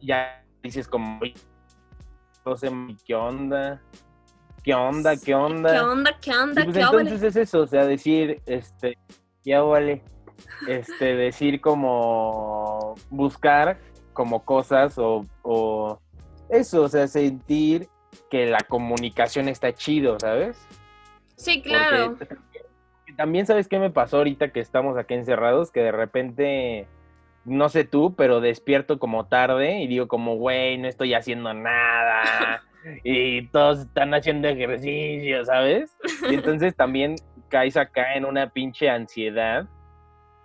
ya 0.00 0.44
dices 0.62 0.86
como, 0.88 1.20
no 2.44 2.56
sé, 2.56 2.70
¿qué 3.04 3.14
onda? 3.14 3.82
¿Qué 4.62 4.74
onda? 4.74 5.16
¿Qué 5.16 5.34
onda? 5.34 5.72
¿Qué 5.72 5.80
onda? 5.80 6.18
¿Qué 6.20 6.32
onda? 6.32 6.64
Pues 6.64 6.76
entonces 6.76 7.22
es 7.22 7.36
eso, 7.36 7.60
o 7.62 7.66
sea, 7.66 7.86
decir, 7.86 8.40
este, 8.46 8.96
ya 9.44 9.62
vale, 9.62 10.02
este, 10.68 11.16
decir 11.16 11.60
como 11.60 12.94
buscar 13.10 13.78
como 14.12 14.44
cosas 14.44 14.98
o, 14.98 15.24
o 15.42 16.00
eso, 16.48 16.82
o 16.82 16.88
sea, 16.88 17.06
sentir 17.08 17.88
que 18.30 18.46
la 18.46 18.60
comunicación 18.60 19.48
está 19.48 19.72
chido, 19.72 20.18
¿sabes? 20.20 20.58
Sí, 21.36 21.62
claro. 21.62 22.16
también 23.16 23.46
sabes 23.46 23.68
qué 23.68 23.78
me 23.78 23.90
pasó 23.90 24.18
ahorita 24.18 24.50
que 24.50 24.60
estamos 24.60 24.96
aquí 24.96 25.14
encerrados, 25.14 25.70
que 25.70 25.80
de 25.80 25.92
repente, 25.92 26.88
no 27.48 27.68
sé 27.68 27.84
tú, 27.84 28.14
pero 28.14 28.40
despierto 28.40 28.98
como 28.98 29.26
tarde 29.26 29.80
y 29.80 29.86
digo 29.86 30.08
como, 30.08 30.36
güey, 30.36 30.78
no 30.78 30.88
estoy 30.88 31.14
haciendo 31.14 31.52
nada. 31.54 32.62
y 33.04 33.46
todos 33.48 33.80
están 33.80 34.14
haciendo 34.14 34.48
ejercicio, 34.48 35.44
¿sabes? 35.44 35.96
Y 36.30 36.34
entonces 36.34 36.74
también 36.74 37.16
caes 37.48 37.76
acá 37.76 38.14
en 38.14 38.24
una 38.24 38.50
pinche 38.50 38.88
ansiedad 38.88 39.66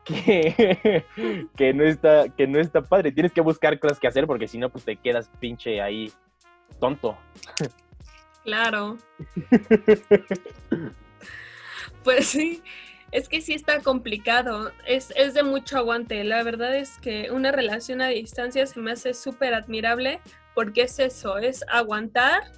que, 0.04 1.06
que, 1.58 1.74
no 1.74 1.84
está, 1.84 2.30
que 2.30 2.48
no 2.48 2.60
está 2.60 2.82
padre. 2.82 3.12
Tienes 3.12 3.32
que 3.32 3.42
buscar 3.42 3.80
cosas 3.80 4.00
que 4.00 4.08
hacer 4.08 4.28
porque 4.28 4.48
si 4.48 4.58
no, 4.58 4.70
pues 4.70 4.86
te 4.86 4.96
quedas 4.96 5.30
pinche 5.40 5.82
ahí 5.82 6.12
tonto. 6.80 7.18
Claro. 8.44 8.98
pues 12.04 12.28
sí, 12.28 12.62
es 13.14 13.30
que 13.30 13.42
sí 13.42 13.54
está 13.54 13.80
complicado, 13.80 14.72
es, 14.88 15.14
es, 15.16 15.36
de 15.36 15.44
mucho 15.44 15.78
aguante. 15.78 16.24
La 16.24 16.42
verdad 16.42 16.76
es 16.76 16.98
que 16.98 17.30
una 17.30 17.52
relación 17.52 18.02
a 18.02 18.08
distancia 18.08 18.66
se 18.66 18.80
me 18.80 18.92
hace 18.92 19.14
súper 19.14 19.54
admirable 19.54 20.20
porque 20.56 20.82
es 20.82 20.98
eso, 20.98 21.38
es 21.38 21.64
aguantar 21.70 22.52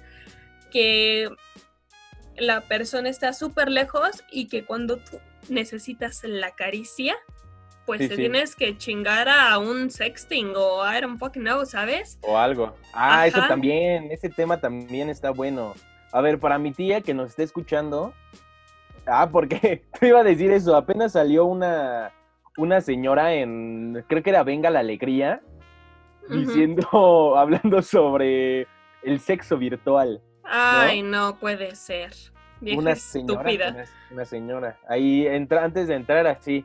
que 0.72 1.28
la 2.38 2.62
persona 2.62 3.10
está 3.10 3.34
súper 3.34 3.70
lejos 3.70 4.24
y 4.30 4.48
que 4.48 4.64
cuando 4.64 4.96
tú 4.96 5.18
necesitas 5.50 6.24
la 6.24 6.50
caricia, 6.52 7.16
pues 7.84 8.08
te 8.08 8.16
tienes 8.16 8.56
que 8.56 8.78
chingar 8.78 9.28
a 9.28 9.58
un 9.58 9.90
sexting 9.90 10.54
o 10.56 10.82
don't 10.84 11.18
fucking 11.18 11.42
know, 11.42 11.66
¿sabes? 11.66 12.18
O 12.22 12.38
algo. 12.38 12.74
Ah, 12.94 13.26
eso 13.26 13.40
también, 13.46 14.10
ese 14.10 14.30
tema 14.30 14.58
también 14.58 15.10
está 15.10 15.30
bueno. 15.30 15.74
A 16.12 16.22
ver, 16.22 16.40
para 16.40 16.58
mi 16.58 16.72
tía 16.72 17.02
que 17.02 17.12
nos 17.12 17.30
esté 17.30 17.42
escuchando, 17.42 18.14
ah, 19.06 19.28
porque 19.30 19.84
te 20.00 20.08
iba 20.08 20.20
a 20.20 20.24
decir 20.24 20.50
eso, 20.50 20.76
apenas 20.76 21.12
salió 21.12 21.44
una, 21.44 22.12
una 22.56 22.80
señora 22.80 23.34
en, 23.34 24.04
creo 24.08 24.22
que 24.22 24.30
era 24.30 24.42
Venga 24.42 24.70
la 24.70 24.80
Alegría, 24.80 25.40
diciendo, 26.28 27.36
hablando 27.36 27.82
sobre 27.82 28.66
el 29.02 29.20
sexo 29.20 29.56
virtual. 29.56 30.20
Ay, 30.44 31.02
no 31.02 31.38
puede 31.38 31.74
ser. 31.74 32.12
una 32.60 32.94
señora, 32.94 33.40
estúpida. 33.50 33.86
Una, 34.10 34.24
señora. 34.24 34.78
Ahí 34.88 35.26
entra, 35.26 35.64
antes 35.64 35.88
de 35.88 35.94
entrar 35.94 36.26
así, 36.26 36.64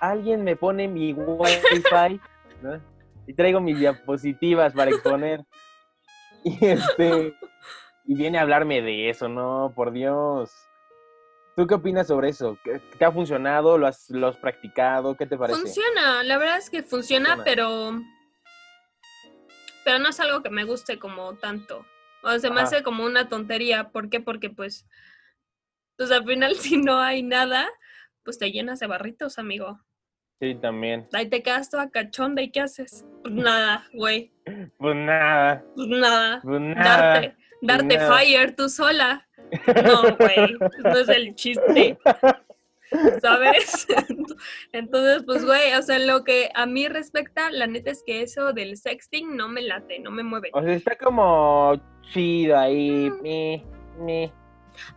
alguien 0.00 0.44
me 0.44 0.56
pone 0.56 0.88
mi 0.88 1.12
wifi, 1.12 2.20
¿no? 2.62 2.80
Y 3.26 3.34
traigo 3.34 3.60
mis 3.60 3.78
diapositivas 3.78 4.72
para 4.72 4.90
exponer. 4.90 5.44
Y 6.44 6.66
este, 6.66 7.34
y 8.04 8.16
viene 8.16 8.36
a 8.36 8.40
hablarme 8.40 8.82
de 8.82 9.08
eso, 9.10 9.28
no, 9.28 9.72
por 9.76 9.92
Dios. 9.92 10.52
¿Tú 11.56 11.66
qué 11.66 11.74
opinas 11.74 12.06
sobre 12.06 12.30
eso? 12.30 12.58
¿Te 12.98 13.04
ha 13.04 13.12
funcionado? 13.12 13.76
¿Lo 13.76 13.86
has, 13.86 14.08
lo 14.10 14.28
has 14.28 14.36
practicado? 14.36 15.16
¿Qué 15.16 15.26
te 15.26 15.36
parece? 15.36 15.60
Funciona, 15.60 16.22
la 16.22 16.38
verdad 16.38 16.58
es 16.58 16.70
que 16.70 16.82
funciona, 16.82 17.42
pero 17.44 18.00
pero 19.84 19.98
no 19.98 20.08
es 20.08 20.20
algo 20.20 20.42
que 20.42 20.50
me 20.50 20.64
guste 20.64 20.98
como 20.98 21.34
tanto. 21.34 21.84
O 22.22 22.38
sea, 22.38 22.50
me 22.50 22.60
hace 22.60 22.82
como 22.82 23.04
una 23.04 23.28
tontería. 23.28 23.90
¿Por 23.90 24.08
qué? 24.08 24.20
Porque 24.20 24.48
pues, 24.48 24.86
pues 25.96 26.10
al 26.10 26.24
final 26.24 26.54
si 26.56 26.76
no 26.76 26.98
hay 26.98 27.22
nada, 27.22 27.68
pues 28.22 28.38
te 28.38 28.50
llenas 28.50 28.80
de 28.80 28.86
barritos, 28.86 29.38
amigo. 29.38 29.80
Sí, 30.40 30.56
también. 30.56 31.08
Ahí 31.12 31.28
te 31.28 31.42
quedas 31.42 31.70
toda 31.70 31.90
cachonda 31.90 32.42
y 32.42 32.50
¿qué 32.50 32.60
haces? 32.60 33.04
Pues 33.22 33.34
nada, 33.34 33.86
güey. 33.92 34.32
Pues 34.76 34.96
nada. 34.96 35.64
Pues 35.76 35.88
nada. 35.88 36.40
Pues 36.42 36.60
nada. 36.60 37.20
Darte, 37.20 37.36
darte 37.60 37.98
fire 38.00 38.56
tú 38.56 38.68
sola. 38.68 39.28
No, 39.84 40.16
güey. 40.16 40.56
No 40.82 40.98
es 40.98 41.08
el 41.08 41.34
chiste. 41.34 41.98
¿Sabes? 43.20 43.86
Entonces, 44.72 45.22
pues, 45.24 45.44
güey, 45.44 45.72
o 45.74 45.82
sea, 45.82 45.98
lo 45.98 46.24
que 46.24 46.50
a 46.54 46.66
mí 46.66 46.88
respecta, 46.88 47.50
la 47.50 47.66
neta 47.66 47.90
es 47.90 48.02
que 48.04 48.22
eso 48.22 48.52
del 48.52 48.76
sexting 48.76 49.36
no 49.36 49.48
me 49.48 49.62
late, 49.62 49.98
no 50.00 50.10
me 50.10 50.22
mueve. 50.22 50.50
O 50.52 50.62
sea, 50.62 50.74
está 50.74 50.96
como 50.96 51.80
chido 52.12 52.58
ahí. 52.58 53.10
Mm. 53.10 54.30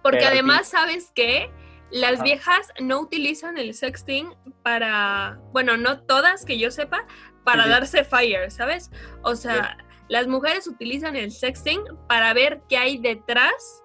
Porque 0.02 0.26
además, 0.26 0.70
¿sabes 0.70 1.12
qué? 1.16 1.50
Las 1.92 2.22
viejas 2.24 2.72
no 2.80 3.00
utilizan 3.00 3.58
el 3.58 3.74
sexting 3.74 4.34
para, 4.64 5.40
bueno, 5.52 5.78
no 5.78 6.02
todas 6.02 6.44
que 6.44 6.58
yo 6.58 6.72
sepa, 6.72 7.06
para 7.44 7.68
darse 7.68 8.04
fire, 8.04 8.52
¿sabes? 8.52 8.92
O 9.22 9.36
sea, 9.36 9.78
las 10.10 10.28
mujeres 10.28 10.68
utilizan 10.68 11.16
el 11.16 11.32
sexting 11.32 11.82
para 12.08 12.34
ver 12.34 12.62
qué 12.68 12.78
hay 12.78 12.98
detrás 12.98 13.84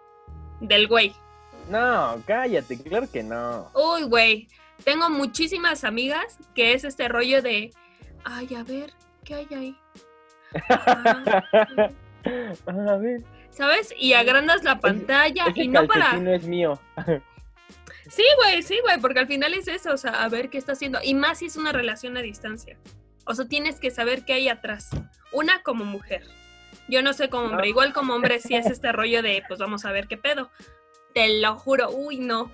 del 0.60 0.88
güey. 0.88 1.14
No, 1.68 2.22
cállate, 2.26 2.82
claro 2.82 3.06
que 3.10 3.22
no. 3.22 3.70
Uy, 3.74 4.02
güey, 4.04 4.48
tengo 4.84 5.10
muchísimas 5.10 5.84
amigas 5.84 6.38
que 6.54 6.72
es 6.72 6.84
este 6.84 7.08
rollo 7.08 7.42
de, 7.42 7.72
ay, 8.24 8.54
a 8.54 8.64
ver, 8.64 8.92
¿qué 9.24 9.34
hay 9.34 9.48
ahí? 9.54 9.76
a 12.66 12.96
ver. 12.96 13.22
¿Sabes? 13.50 13.94
Y 13.98 14.14
agrandas 14.14 14.64
la 14.64 14.80
pantalla 14.80 15.46
y 15.54 15.68
no 15.68 15.86
para... 15.86 16.14
no 16.14 16.32
es 16.32 16.44
mío. 16.44 16.80
Sí, 18.08 18.24
güey, 18.38 18.62
sí, 18.62 18.76
güey, 18.82 18.98
porque 19.00 19.20
al 19.20 19.28
final 19.28 19.54
es 19.54 19.68
eso, 19.68 19.92
o 19.92 19.96
sea, 19.96 20.24
a 20.24 20.28
ver 20.28 20.50
qué 20.50 20.58
está 20.58 20.72
haciendo. 20.72 20.98
Y 21.00 21.14
más 21.14 21.38
si 21.38 21.46
es 21.46 21.56
una 21.56 21.70
relación 21.70 22.16
a 22.16 22.22
distancia. 22.22 22.76
O 23.24 23.36
sea, 23.36 23.46
tienes 23.46 23.78
que 23.78 23.92
saber 23.92 24.24
qué 24.24 24.32
hay 24.32 24.48
atrás. 24.48 24.90
Una 25.32 25.62
como 25.62 25.84
mujer. 25.84 26.24
Yo 26.90 27.02
no 27.02 27.12
sé 27.12 27.30
como 27.30 27.46
hombre. 27.46 27.68
Igual 27.68 27.92
como 27.92 28.14
hombre 28.14 28.40
sí 28.40 28.54
es 28.54 28.66
este 28.66 28.92
rollo 28.92 29.22
de, 29.22 29.42
pues 29.46 29.58
vamos 29.58 29.84
a 29.84 29.92
ver 29.92 30.08
qué 30.08 30.16
pedo. 30.16 30.50
Te 31.14 31.40
lo 31.40 31.56
juro, 31.56 31.90
uy, 31.90 32.18
no. 32.18 32.50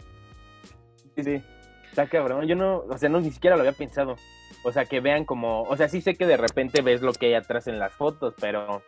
Sí, 1.15 1.25
sí. 1.25 1.43
Está 1.89 2.07
cabrón. 2.07 2.47
Yo 2.47 2.55
no, 2.55 2.85
o 2.89 2.99
sea, 2.99 3.09
no 3.09 3.21
ni 3.21 3.31
siquiera 3.31 3.57
lo 3.57 3.63
había 3.63 3.73
pensado. 3.73 4.17
O 4.63 4.73
sea, 4.73 4.85
que 4.85 5.01
vean 5.01 5.25
como, 5.25 5.63
o 5.63 5.77
sea, 5.77 5.89
sí 5.89 6.01
sé 6.01 6.15
que 6.15 6.27
de 6.27 6.37
repente 6.37 6.83
ves 6.83 7.01
lo 7.01 7.13
que 7.13 7.27
hay 7.27 7.35
atrás 7.35 7.67
en 7.67 7.79
las 7.79 7.93
fotos, 7.93 8.35
pero 8.39 8.83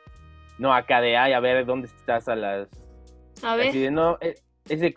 no 0.58 0.74
acá 0.74 1.00
de, 1.00 1.16
ay, 1.16 1.32
a 1.32 1.40
ver 1.40 1.64
dónde 1.64 1.88
estás 1.88 2.28
a 2.28 2.36
las... 2.36 2.68
A 3.42 3.56
ver. 3.56 3.72
de, 3.72 3.90
no, 3.90 4.18
e, 4.20 4.34
ese 4.68 4.92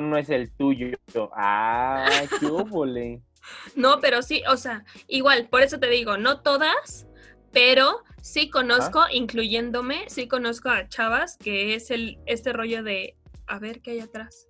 no 0.00 0.16
es 0.16 0.30
el 0.30 0.50
tuyo. 0.52 0.96
Ah, 1.34 2.06
qué 2.40 2.46
óvole. 2.46 3.22
no, 3.76 4.00
pero 4.00 4.22
sí, 4.22 4.42
o 4.48 4.56
sea, 4.56 4.84
igual, 5.06 5.48
por 5.48 5.62
eso 5.62 5.78
te 5.78 5.88
digo, 5.88 6.16
no 6.16 6.40
todas, 6.40 7.06
pero 7.52 8.02
sí 8.22 8.48
conozco, 8.48 9.00
incluyéndome, 9.12 10.08
sí 10.08 10.28
conozco 10.28 10.70
a 10.70 10.88
chavas 10.88 11.36
que 11.36 11.74
es 11.74 11.90
el 11.90 12.18
este 12.24 12.52
rollo 12.52 12.82
de 12.82 13.16
a 13.46 13.58
ver 13.58 13.82
qué 13.82 13.92
hay 13.92 14.00
atrás. 14.00 14.48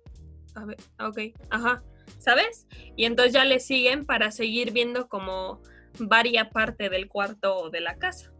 A 0.55 0.65
ver, 0.65 0.77
ok, 0.99 1.35
ajá, 1.49 1.83
¿sabes? 2.19 2.67
Y 2.95 3.05
entonces 3.05 3.33
ya 3.33 3.43
le 3.43 3.59
siguen 3.59 4.05
para 4.05 4.31
seguir 4.31 4.71
viendo 4.71 5.09
como 5.09 5.61
varia 5.99 6.51
parte 6.51 6.89
del 6.89 7.09
cuarto 7.09 7.57
o 7.57 7.69
de 7.69 7.81
la 7.81 7.97
casa. 7.97 8.31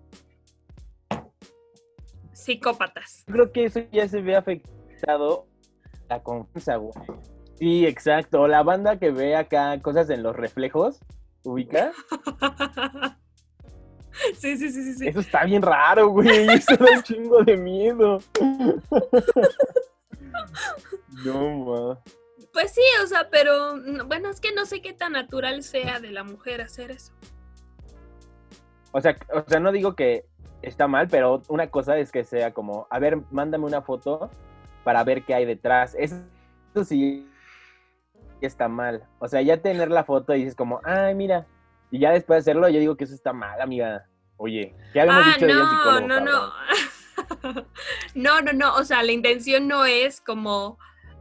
Psicópatas. 2.31 3.23
Creo 3.25 3.51
que 3.51 3.65
eso 3.65 3.81
ya 3.91 4.07
se 4.07 4.21
ve 4.21 4.35
afectado 4.35 5.47
la 6.09 6.21
confianza, 6.21 6.75
güey. 6.75 6.93
Sí, 7.55 7.85
exacto. 7.85 8.47
La 8.47 8.63
banda 8.63 8.99
que 8.99 9.11
ve 9.11 9.35
acá 9.35 9.79
cosas 9.81 10.09
en 10.09 10.21
los 10.21 10.35
reflejos, 10.35 10.99
¿ubica? 11.43 11.91
Sí, 14.37 14.57
sí, 14.57 14.71
sí, 14.71 14.83
sí, 14.83 14.93
sí. 14.93 15.07
Eso 15.07 15.19
está 15.19 15.43
bien 15.43 15.61
raro, 15.61 16.09
güey. 16.09 16.47
Eso 16.53 16.77
da 16.77 16.97
un 16.97 17.03
chingo 17.03 17.43
de 17.43 17.57
miedo. 17.57 18.19
No, 21.23 21.47
ma. 21.49 21.99
Pues 22.51 22.71
sí, 22.73 22.81
o 23.03 23.07
sea, 23.07 23.29
pero 23.29 23.75
mm, 23.77 24.07
bueno, 24.07 24.29
es 24.29 24.41
que 24.41 24.51
no 24.51 24.65
sé 24.65 24.81
qué 24.81 24.93
tan 24.93 25.13
natural 25.13 25.63
sea 25.63 25.99
de 25.99 26.11
la 26.11 26.23
mujer 26.23 26.61
hacer 26.61 26.91
eso. 26.91 27.13
O 28.91 28.99
sea, 28.99 29.15
o 29.31 29.43
sea, 29.47 29.59
no 29.59 29.71
digo 29.71 29.95
que 29.95 30.25
está 30.61 30.87
mal, 30.87 31.07
pero 31.07 31.43
una 31.47 31.69
cosa 31.69 31.97
es 31.97 32.11
que 32.11 32.23
sea 32.23 32.53
como, 32.53 32.87
a 32.89 32.99
ver, 32.99 33.21
mándame 33.31 33.65
una 33.65 33.83
foto 33.83 34.29
para 34.83 35.03
ver 35.03 35.23
qué 35.23 35.35
hay 35.35 35.45
detrás. 35.45 35.95
Eso, 35.97 36.17
eso 36.73 36.83
sí 36.83 37.29
está 38.41 38.67
mal. 38.67 39.07
O 39.19 39.27
sea, 39.27 39.41
ya 39.41 39.61
tener 39.61 39.89
la 39.89 40.03
foto 40.03 40.35
y 40.35 40.39
dices 40.39 40.55
como, 40.55 40.81
ay, 40.83 41.15
mira. 41.15 41.45
Y 41.93 41.99
ya 41.99 42.09
después 42.11 42.37
de 42.37 42.51
hacerlo, 42.51 42.67
yo 42.69 42.79
digo 42.79 42.97
que 42.97 43.03
eso 43.03 43.13
está 43.13 43.33
mal, 43.33 43.61
amiga. 43.61 44.07
Oye, 44.37 44.73
¿qué 44.93 45.01
habíamos 45.01 45.25
Ah, 45.27 45.33
dicho 45.35 45.45
de 45.45 45.53
no, 45.53 45.69
psicólogo? 45.69 46.07
no, 46.07 46.19
no. 46.21 46.53
cabrón? 47.39 47.67
no, 48.15 48.41
no, 48.41 48.51
no. 48.53 48.75
O 48.77 48.83
sea, 48.83 49.03
la 49.03 49.11
intención 49.11 49.67
no 49.67 49.85
es 49.85 50.19
como 50.19 50.79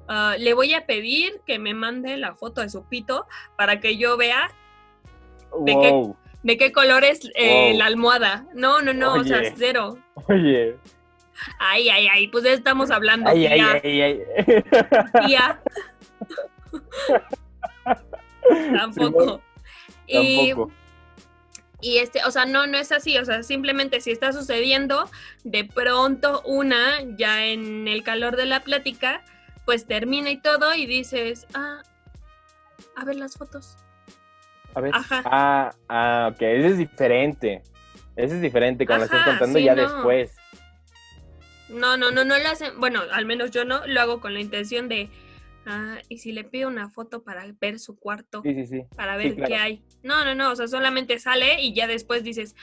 ah, 0.09 0.35
le 0.38 0.55
voy 0.55 0.73
a 0.73 0.87
pedir 0.87 1.43
que 1.47 1.59
me 1.59 1.75
mande 1.75 2.17
la 2.17 2.35
foto 2.37 2.62
de 2.62 2.71
su 2.71 2.88
pito 2.88 3.26
para 3.59 3.81
que 3.81 3.99
yo 3.99 4.17
vea 4.17 4.50
¿De 5.61 5.73
qué? 5.79 6.12
De 6.43 6.57
qué 6.57 6.73
color 6.73 7.05
es 7.05 7.21
eh, 7.35 7.69
Wow. 7.73 7.79
la 7.79 7.85
almohada. 7.85 8.47
No, 8.55 8.81
no, 8.81 8.95
no, 8.95 9.12
o 9.17 9.25
sea, 9.25 9.43
cero. 9.55 9.99
Oye. 10.31 10.79
Ay, 11.59 11.91
ay, 11.91 12.09
ay, 12.11 12.29
pues 12.29 12.45
ya 12.45 12.52
estamos 12.52 12.91
hablando. 12.91 13.29
Ay, 13.29 13.45
ay, 13.45 13.61
ay, 13.61 14.00
ay. 14.00 14.21
tía. 15.26 15.61
Tampoco. 18.75 19.43
Y, 20.12 20.49
Tampoco. 20.49 20.73
y 21.81 21.99
este, 21.99 22.25
o 22.25 22.31
sea, 22.31 22.45
no, 22.45 22.66
no 22.66 22.78
es 22.78 22.92
así, 22.92 23.16
o 23.19 23.25
sea, 23.25 23.42
simplemente 23.42 24.00
si 24.00 24.11
está 24.11 24.33
sucediendo, 24.33 25.11
de 25.45 25.64
pronto 25.64 26.42
una, 26.45 27.00
ya 27.16 27.47
en 27.47 27.88
el 27.88 28.02
calor 28.02 28.37
de 28.37 28.47
la 28.47 28.61
plática, 28.61 29.25
pues 29.64 29.87
termina 29.87 30.31
y 30.31 30.37
todo 30.37 30.75
y 30.75 30.87
dices, 30.87 31.47
ah, 31.54 31.83
a 32.97 33.04
ver 33.04 33.16
las 33.16 33.37
fotos. 33.37 33.76
A 34.75 34.81
ver. 34.81 34.95
Ajá. 34.95 35.23
Ah, 35.25 35.75
ah, 35.88 36.31
ok. 36.33 36.42
Ese 36.42 36.66
es 36.69 36.78
diferente. 36.78 37.62
Ese 38.16 38.37
es 38.37 38.42
diferente 38.42 38.87
cuando 38.87 39.02
lo 39.02 39.04
estás 39.07 39.21
Ajá, 39.21 39.31
contando 39.31 39.59
sí, 39.59 39.64
ya 39.64 39.75
no. 39.75 39.83
después. 39.83 40.37
No, 41.69 41.97
no, 41.97 42.11
no, 42.11 42.25
no 42.25 42.38
lo 42.38 42.49
hacen, 42.49 42.78
bueno, 42.78 43.00
al 43.12 43.25
menos 43.25 43.50
yo 43.50 43.64
no, 43.64 43.87
lo 43.87 44.00
hago 44.00 44.21
con 44.21 44.35
la 44.35 44.40
intención 44.40 44.88
de, 44.88 45.09
ah, 45.66 45.99
y 46.09 46.19
si 46.19 46.33
le 46.33 46.45
pido 46.45 46.69
una 46.69 46.88
foto 46.90 47.23
para 47.23 47.45
ver 47.61 47.78
su 47.78 47.99
cuarto, 47.99 48.42
Sí, 48.42 48.54
sí, 48.54 48.66
sí. 48.66 48.83
para 48.97 49.16
ver 49.16 49.35
claro. 49.35 49.49
qué 49.49 49.57
hay. 49.57 49.85
No, 50.02 50.25
no, 50.25 50.35
no, 50.35 50.52
o 50.52 50.57
sea, 50.57 50.69
solamente 50.69 51.19
sale 51.19 51.61
y 51.61 51.75
ya 51.75 51.87
después 51.87 52.25
dices, 52.25 52.54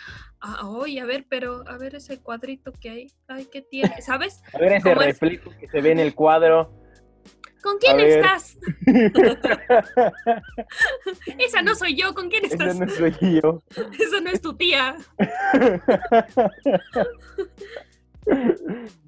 ah, 0.42 0.68
oye, 0.68 1.00
a 1.00 1.06
ver, 1.06 1.26
pero, 1.30 1.64
a 1.68 1.78
ver 1.78 1.96
ese 1.96 2.20
cuadrito 2.22 2.72
que 2.74 2.90
hay, 2.90 3.08
ay, 3.28 3.48
¿qué 3.52 3.62
tiene? 3.62 4.02
¿Sabes? 4.02 4.42
A 4.54 4.58
ver 4.58 4.74
ese 4.74 4.96
reflejo 4.96 5.52
que 5.60 5.68
se 5.68 5.82
ve 5.82 5.92
en 5.92 6.00
el 6.00 6.16
cuadro. 6.16 6.74
¿Con 7.62 7.78
quién 7.78 8.00
estás? 8.00 8.58
Esa 11.38 11.62
no 11.62 11.76
soy 11.76 11.96
yo, 11.96 12.14
¿con 12.14 12.30
quién 12.30 12.46
estás? 12.46 12.80
no 12.80 12.88
soy 12.88 13.14
yo. 13.20 13.62
Esa 14.00 14.22
no 14.22 14.30
es 14.30 14.42
tu 14.42 14.56
tía. 14.56 14.96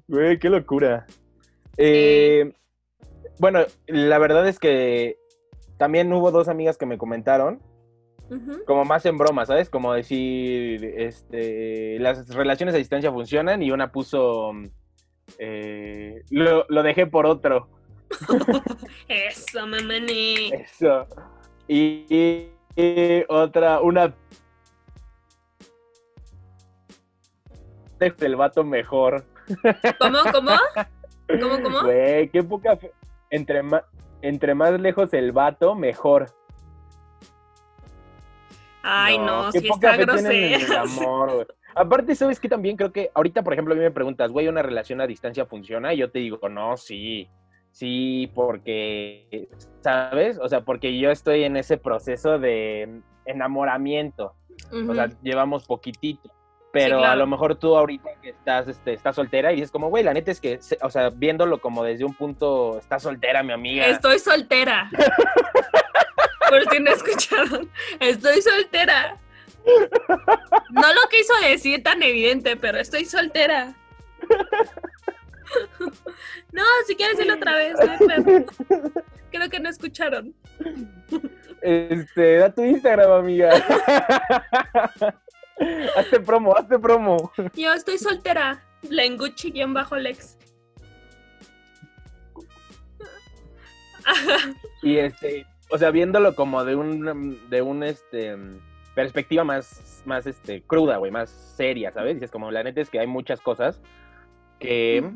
Güey, 0.06 0.38
qué 0.38 0.50
locura. 0.50 1.06
Eh, 1.78 2.52
bueno, 3.38 3.60
la 3.86 4.18
verdad 4.18 4.46
es 4.48 4.58
que 4.58 5.18
también 5.78 6.12
hubo 6.12 6.30
dos 6.30 6.48
amigas 6.48 6.76
que 6.78 6.86
me 6.86 6.98
comentaron, 6.98 7.60
como 8.66 8.84
más 8.86 9.04
en 9.04 9.18
broma, 9.18 9.44
¿sabes? 9.44 9.68
Como 9.68 9.92
decir, 9.92 10.82
este, 10.96 11.98
las 11.98 12.28
relaciones 12.34 12.74
a 12.74 12.78
distancia 12.78 13.12
funcionan 13.12 13.62
y 13.62 13.70
una 13.72 13.92
puso, 13.92 14.52
eh, 15.38 16.22
lo, 16.30 16.64
lo 16.68 16.82
dejé 16.82 17.06
por 17.06 17.26
otro. 17.26 17.68
Eso, 19.08 19.66
mamani. 19.66 20.50
Eso. 20.52 21.06
Y, 21.68 22.06
y- 22.08 22.48
y 22.74 23.24
otra, 23.28 23.80
una... 23.82 24.14
El 28.00 28.36
vato 28.36 28.64
mejor. 28.64 29.24
¿Cómo, 30.00 30.18
cómo? 30.32 30.50
¿Cómo, 31.40 31.62
cómo? 31.62 31.82
Güey, 31.82 32.28
qué 32.30 32.42
poca 32.42 32.76
fe- 32.76 32.92
Entre 33.32 33.62
más, 33.62 33.82
entre 34.20 34.54
más 34.54 34.78
lejos 34.78 35.12
el 35.14 35.32
vato, 35.32 35.74
mejor. 35.74 36.26
Ay, 38.82 39.16
no, 39.18 39.50
qué 39.50 39.60
sí 39.60 39.68
poca 39.68 39.92
está 39.94 40.04
grosero. 40.04 40.78
amor. 41.00 41.56
Aparte, 41.74 42.14
¿sabes 42.14 42.38
qué? 42.38 42.48
También 42.48 42.76
creo 42.76 42.92
que 42.92 43.10
ahorita, 43.14 43.42
por 43.42 43.54
ejemplo, 43.54 43.72
a 43.72 43.76
mí 43.76 43.82
me 43.82 43.90
preguntas, 43.90 44.30
güey, 44.30 44.48
¿una 44.48 44.60
relación 44.60 45.00
a 45.00 45.06
distancia 45.06 45.46
funciona? 45.46 45.94
Y 45.94 45.98
yo 45.98 46.10
te 46.10 46.18
digo, 46.18 46.46
no, 46.48 46.76
sí. 46.76 47.28
Sí, 47.70 48.30
porque, 48.34 49.48
¿sabes? 49.80 50.38
O 50.38 50.46
sea, 50.46 50.60
porque 50.60 50.98
yo 50.98 51.10
estoy 51.10 51.44
en 51.44 51.56
ese 51.56 51.78
proceso 51.78 52.38
de 52.38 53.00
enamoramiento. 53.24 54.34
O 54.70 54.94
sea, 54.94 55.08
llevamos 55.22 55.64
poquitito. 55.64 56.30
Pero 56.72 56.98
claro. 56.98 57.12
a 57.12 57.16
lo 57.16 57.26
mejor 57.26 57.54
tú 57.56 57.76
ahorita 57.76 58.08
que 58.22 58.30
estás, 58.30 58.66
este, 58.66 58.94
estás 58.94 59.14
soltera 59.14 59.52
y 59.52 59.56
dices 59.56 59.70
como, 59.70 59.90
güey, 59.90 60.02
la 60.02 60.14
neta 60.14 60.30
es 60.30 60.40
que, 60.40 60.58
o 60.80 60.90
sea, 60.90 61.10
viéndolo 61.10 61.60
como 61.60 61.84
desde 61.84 62.04
un 62.04 62.14
punto, 62.14 62.78
estás 62.78 63.02
soltera, 63.02 63.42
mi 63.42 63.52
amiga. 63.52 63.86
Estoy 63.86 64.18
soltera. 64.18 64.90
Por 66.48 66.70
si 66.70 66.80
no 66.80 66.90
escucharon. 66.90 67.70
Estoy 68.00 68.40
soltera. 68.40 69.18
No 70.70 70.94
lo 70.94 71.08
quiso 71.10 71.32
decir 71.42 71.82
tan 71.82 72.02
evidente, 72.02 72.56
pero 72.56 72.78
estoy 72.78 73.04
soltera. 73.04 73.74
No, 76.50 76.62
si 76.86 76.96
quieres 76.96 77.16
decirlo 77.16 77.36
otra 77.36 77.56
vez. 77.56 77.74
no. 77.78 78.46
Creo 79.30 79.50
que 79.50 79.60
no 79.60 79.68
escucharon. 79.68 80.34
Este, 81.60 82.36
da 82.36 82.54
tu 82.54 82.62
Instagram, 82.62 83.10
amiga. 83.10 83.52
hazte 85.96 86.20
promo, 86.20 86.56
hazte 86.56 86.78
promo. 86.78 87.32
Yo 87.54 87.72
estoy 87.72 87.98
soltera. 87.98 88.62
Lenguchi-Lex. 88.82 90.38
Y 94.82 94.96
este, 94.96 95.46
o 95.70 95.78
sea, 95.78 95.90
viéndolo 95.90 96.34
como 96.34 96.64
de 96.64 96.74
un, 96.74 97.48
de 97.48 97.62
un, 97.62 97.82
este, 97.82 98.36
perspectiva 98.94 99.44
más, 99.44 100.02
más, 100.04 100.26
este, 100.26 100.62
cruda, 100.62 100.96
güey, 100.96 101.12
más 101.12 101.30
seria, 101.30 101.92
¿sabes? 101.92 102.14
Dices 102.14 102.30
como, 102.30 102.50
la 102.50 102.62
neta 102.62 102.80
es 102.80 102.90
que 102.90 102.98
hay 102.98 103.06
muchas 103.06 103.40
cosas 103.40 103.80
que, 104.58 105.08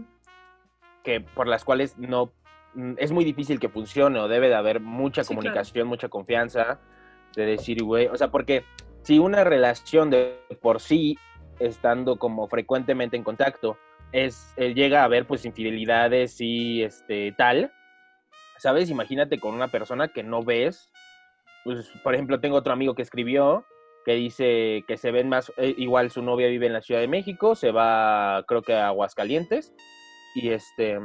que 1.03 1.21
por 1.21 1.49
las 1.49 1.65
cuales 1.65 1.99
no, 1.99 2.33
mm, 2.75 2.93
es 2.99 3.11
muy 3.11 3.25
difícil 3.25 3.59
que 3.59 3.69
funcione 3.69 4.21
o 4.21 4.29
debe 4.29 4.49
de 4.49 4.55
haber 4.55 4.81
mucha 4.81 5.25
Sí, 5.25 5.29
claro. 5.29 5.41
comunicación, 5.43 5.89
mucha 5.89 6.09
confianza, 6.09 6.81
de 7.35 7.45
decir, 7.45 7.83
güey, 7.83 8.07
o 8.07 8.17
sea, 8.17 8.29
porque 8.29 8.65
si 9.07 9.21
una 9.21 9.45
relación 9.45 10.11
de 10.11 10.41
por 10.61 10.81
sí, 10.81 11.17
estando 11.61 12.17
como 12.17 12.49
frecuentemente 12.49 13.17
en 13.17 13.23
contacto, 13.23 13.79
es, 14.11 14.53
eh, 14.57 14.75
llega 14.75 15.03
a 15.03 15.05
haber 15.05 15.29
pues 15.29 15.45
infidelidades 15.45 16.41
y 16.41 16.83
este 16.83 17.31
tal, 17.39 17.73
¿sabes? 18.59 18.91
Imagínate 18.91 19.39
con 19.39 19.55
una 19.55 19.69
persona 19.69 20.09
que 20.09 20.25
no 20.25 20.43
ves. 20.43 20.91
Pues, 21.63 21.89
por 22.03 22.15
ejemplo, 22.15 22.41
tengo 22.41 22.57
otro 22.57 22.73
amigo 22.73 22.97
que 22.97 23.03
escribió 23.03 23.65
que 24.05 24.15
dice 24.15 24.85
que 24.89 24.97
se 24.97 25.13
ven 25.13 25.29
más, 25.29 25.53
eh, 25.57 25.75
igual 25.79 26.11
su 26.11 26.23
novia 26.23 26.49
vive 26.49 26.67
en 26.67 26.73
la 26.73 26.83
Ciudad 26.83 27.01
de 27.01 27.09
México, 27.09 27.55
se 27.55 27.71
va 27.71 28.45
creo 28.49 28.63
que 28.63 28.75
a 28.75 28.89
Aguascalientes 28.89 29.73
y 30.35 30.51
este 30.51 30.99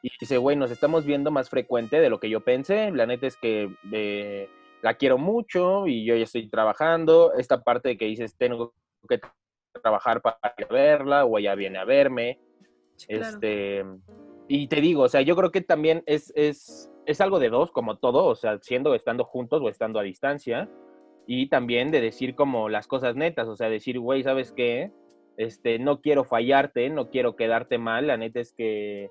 y 0.00 0.10
dice, 0.20 0.36
güey, 0.36 0.56
nos 0.56 0.70
estamos 0.70 1.04
viendo 1.04 1.32
más 1.32 1.50
frecuente 1.50 1.98
de 2.00 2.10
lo 2.10 2.20
que 2.20 2.30
yo 2.30 2.40
pensé. 2.40 2.92
La 2.92 3.06
neta 3.06 3.26
es 3.26 3.36
que 3.36 3.68
eh, 3.92 4.48
la 4.82 4.94
quiero 4.94 5.16
mucho 5.16 5.86
y 5.86 6.04
yo 6.04 6.14
ya 6.16 6.24
estoy 6.24 6.48
trabajando. 6.48 7.32
Esta 7.34 7.62
parte 7.62 7.90
de 7.90 7.96
que 7.96 8.04
dices, 8.06 8.36
tengo 8.36 8.74
que 9.08 9.20
trabajar 9.80 10.20
para 10.20 10.38
verla 10.68 11.24
o 11.24 11.38
ella 11.38 11.54
viene 11.54 11.78
a 11.78 11.84
verme. 11.84 12.38
Claro. 13.06 13.22
Este, 13.22 13.84
y 14.48 14.66
te 14.68 14.80
digo, 14.80 15.04
o 15.04 15.08
sea, 15.08 15.22
yo 15.22 15.34
creo 15.36 15.50
que 15.50 15.62
también 15.62 16.02
es, 16.06 16.32
es, 16.36 16.90
es 17.06 17.20
algo 17.20 17.38
de 17.38 17.48
dos, 17.48 17.70
como 17.70 17.96
todo, 17.96 18.26
o 18.26 18.34
sea, 18.34 18.58
siendo, 18.60 18.94
estando 18.94 19.24
juntos 19.24 19.62
o 19.62 19.68
estando 19.68 19.98
a 19.98 20.02
distancia, 20.02 20.68
y 21.26 21.48
también 21.48 21.90
de 21.90 22.00
decir 22.00 22.34
como 22.34 22.68
las 22.68 22.86
cosas 22.86 23.16
netas, 23.16 23.48
o 23.48 23.56
sea, 23.56 23.70
decir, 23.70 23.98
güey, 23.98 24.22
¿sabes 24.22 24.52
qué? 24.52 24.92
Este, 25.36 25.78
no 25.78 26.00
quiero 26.00 26.24
fallarte, 26.24 26.90
no 26.90 27.08
quiero 27.08 27.36
quedarte 27.36 27.78
mal, 27.78 28.08
la 28.08 28.16
neta 28.16 28.40
es 28.40 28.52
que 28.52 29.08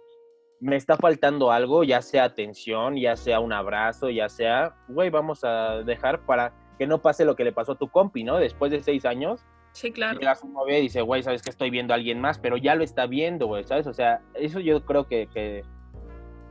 me 0.62 0.76
está 0.78 0.95
faltando 0.95 1.52
algo, 1.52 1.84
ya 1.84 2.02
sea 2.02 2.24
atención, 2.24 2.95
ya 2.95 3.15
sea 3.17 3.39
un 3.39 3.52
abrazo, 3.52 4.10
ya 4.10 4.30
sea, 4.30 4.76
güey, 4.88 5.10
vamos 5.10 5.43
a 5.43 5.82
dejar 5.84 6.21
para 6.21 6.54
que 6.78 6.86
no 6.88 7.02
pase 7.02 7.26
lo 7.26 7.36
que 7.36 7.43
le 7.43 7.52
pasó 7.52 7.74
a 7.74 7.78
tu 7.78 7.89
compi, 7.89 8.24
¿no? 8.24 8.38
Después 8.38 8.71
de 8.71 8.82
seis 8.82 9.04
años, 9.06 9.41
Sí, 9.74 9.91
claro. 9.91 10.19
llega 10.19 10.36
su 10.36 10.47
novia 10.50 10.78
y 10.78 10.84
dice, 10.84 11.02
güey, 11.02 11.24
sabes 11.24 11.41
que 11.41 11.50
estoy 11.50 11.69
viendo 11.71 11.93
a 11.93 11.95
alguien 11.95 12.21
más, 12.21 12.38
pero 12.39 12.58
ya 12.58 12.76
lo 12.76 12.84
está 12.84 13.08
viendo, 13.08 13.47
güey, 13.47 13.63
¿sabes? 13.63 13.88
O 13.88 13.93
sea, 13.93 14.21
eso 14.36 14.60
yo 14.60 14.86
creo 14.86 15.08
que, 15.08 15.28
que, 15.34 15.63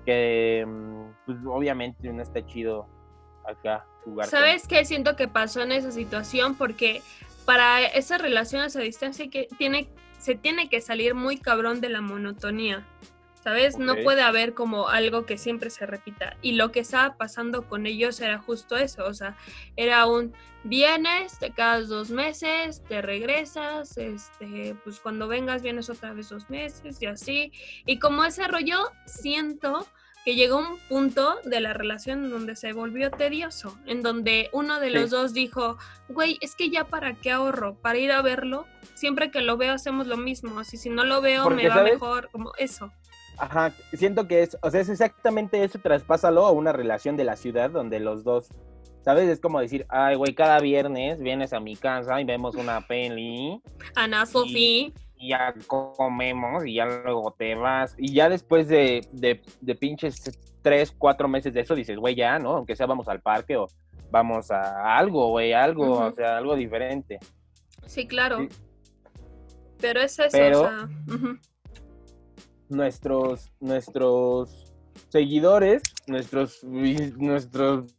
que, 0.04 0.64
mm, 0.66 1.02
pues, 1.26 1.38
obviamente 1.46 2.12
no 2.12 2.22
está 2.22 2.44
chido 2.44 2.86
acá 3.46 3.86
jugar. 4.04 4.28
con- 4.28 4.38
¿Sabes 4.38 4.66
qué 4.66 4.84
siento 4.84 5.16
que 5.16 5.28
pasó 5.28 5.62
en 5.62 5.72
esa 5.72 5.92
situación? 5.92 6.54
Porque 6.56 7.02
para 7.44 7.84
esas 7.84 8.20
relaciones 8.20 8.74
a 8.76 8.80
distancia 8.80 9.28
que 9.30 9.48
tiene, 9.58 9.88
se 10.18 10.34
tiene 10.34 10.68
que 10.68 10.80
salir 10.80 11.14
muy 11.14 11.36
cabrón 11.38 11.80
de 11.80 11.90
la 11.90 12.00
monotonía. 12.00 12.84
¿Sabes? 13.42 13.78
No 13.78 13.94
Ok. 13.94 14.02
puede 14.04 14.20
haber 14.22 14.52
como 14.54 14.88
algo 14.88 15.24
que 15.24 15.38
siempre 15.38 15.70
se 15.70 15.86
repita. 15.86 16.36
Y 16.42 16.52
lo 16.52 16.70
que 16.72 16.80
estaba 16.80 17.16
pasando 17.16 17.66
con 17.68 17.86
ellos 17.86 18.20
era 18.20 18.38
justo 18.38 18.76
eso. 18.76 19.04
O 19.06 19.14
sea, 19.14 19.34
era 19.76 20.06
un 20.06 20.34
vienes, 20.62 21.38
te 21.38 21.50
quedas 21.52 21.88
dos 21.88 22.10
meses, 22.10 22.82
te 22.86 23.00
regresas, 23.00 23.96
este, 23.96 24.76
pues 24.84 25.00
cuando 25.00 25.26
vengas 25.26 25.62
vienes 25.62 25.88
otra 25.88 26.12
vez 26.12 26.28
dos 26.28 26.50
meses 26.50 27.00
y 27.00 27.06
así. 27.06 27.52
Y 27.86 27.98
como 27.98 28.24
ese 28.26 28.46
rollo, 28.46 28.90
siento 29.06 29.86
que 30.22 30.34
llegó 30.34 30.58
un 30.58 30.78
punto 30.90 31.38
de 31.44 31.62
la 31.62 31.72
relación 31.72 32.24
en 32.26 32.30
donde 32.30 32.54
se 32.56 32.74
volvió 32.74 33.10
tedioso, 33.10 33.78
en 33.86 34.02
donde 34.02 34.50
uno 34.52 34.78
de 34.78 34.88
Sí. 34.88 34.92
los 34.92 35.08
dos 35.08 35.32
dijo, 35.32 35.78
güey, 36.10 36.36
es 36.42 36.54
que 36.54 36.68
ya 36.68 36.84
para 36.84 37.14
qué 37.14 37.30
ahorro, 37.32 37.76
para 37.76 37.98
ir 37.98 38.12
a 38.12 38.20
verlo, 38.20 38.66
siempre 38.92 39.30
que 39.30 39.40
lo 39.40 39.56
veo 39.56 39.72
hacemos 39.72 40.06
lo 40.06 40.18
mismo, 40.18 40.58
así 40.60 40.76
si 40.76 40.90
no 40.90 41.04
lo 41.04 41.22
veo 41.22 41.44
Porque, 41.44 41.62
me 41.62 41.68
va 41.70 41.76
¿sabes? 41.76 41.92
mejor, 41.94 42.28
como 42.30 42.52
eso. 42.58 42.92
Ajá, 43.40 43.72
siento 43.94 44.28
que 44.28 44.42
es, 44.42 44.58
o 44.60 44.70
sea, 44.70 44.80
es 44.82 44.88
exactamente 44.90 45.64
eso, 45.64 45.78
traspásalo 45.78 46.44
a 46.46 46.50
una 46.52 46.72
relación 46.72 47.16
de 47.16 47.24
la 47.24 47.36
ciudad 47.36 47.70
donde 47.70 47.98
los 47.98 48.22
dos, 48.22 48.48
¿sabes? 49.02 49.28
Es 49.30 49.40
como 49.40 49.60
decir, 49.60 49.86
ay, 49.88 50.16
güey, 50.16 50.34
cada 50.34 50.60
viernes 50.60 51.20
vienes 51.20 51.54
a 51.54 51.60
mi 51.60 51.74
casa 51.74 52.20
y 52.20 52.24
vemos 52.24 52.54
una 52.54 52.86
peli 52.86 53.62
Ana 53.94 54.26
Sofía, 54.26 54.92
y 55.16 55.28
ya 55.30 55.54
comemos 55.66 56.66
y 56.66 56.74
ya 56.74 56.84
luego 56.84 57.32
te 57.32 57.54
vas. 57.54 57.94
Y 57.98 58.12
ya 58.12 58.28
después 58.28 58.68
de, 58.68 59.06
de, 59.12 59.40
de 59.62 59.74
pinches 59.74 60.22
tres, 60.60 60.92
cuatro 60.96 61.26
meses 61.26 61.54
de 61.54 61.60
eso 61.60 61.74
dices, 61.74 61.96
güey, 61.98 62.14
ya, 62.14 62.38
¿no? 62.38 62.56
Aunque 62.56 62.76
sea 62.76 62.84
vamos 62.86 63.08
al 63.08 63.20
parque 63.22 63.56
o 63.56 63.68
vamos 64.10 64.50
a 64.50 64.98
algo, 64.98 65.28
güey, 65.30 65.54
algo, 65.54 65.92
o 65.98 66.12
sea, 66.12 66.36
algo 66.36 66.56
diferente. 66.56 67.18
sí, 67.86 68.06
claro. 68.06 68.40
Sí. 68.40 68.48
Pero 69.80 70.00
es 70.02 70.18
eso, 70.18 70.28
Pero- 70.30 70.60
o 70.60 70.64
sea. 70.68 70.88
Nuestros, 72.70 73.52
nuestros 73.60 74.72
seguidores, 75.08 75.82
nuestros, 76.06 76.62
nuestros, 76.64 77.94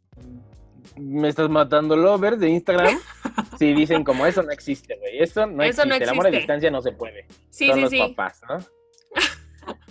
me 0.96 1.28
estás 1.28 1.48
matando 1.48 1.96
lovers 1.96 2.38
de 2.38 2.48
Instagram, 2.50 2.98
sí 3.58 3.72
dicen 3.74 4.04
como 4.04 4.26
eso 4.26 4.42
no 4.42 4.50
existe, 4.50 4.96
güey, 4.98 5.18
eso 5.20 5.46
no 5.46 5.62
Eso 5.62 5.82
existe, 5.82 5.88
no 5.88 5.94
el 6.04 6.08
amor 6.08 6.26
a 6.26 6.30
distancia 6.30 6.70
no 6.70 6.82
se 6.82 6.92
puede, 6.92 7.26
sí, 7.50 7.66
son 7.66 7.76
sí, 7.76 7.80
los 7.82 7.90
sí. 7.90 7.98
papás, 7.98 8.40
¿no? 8.48 8.58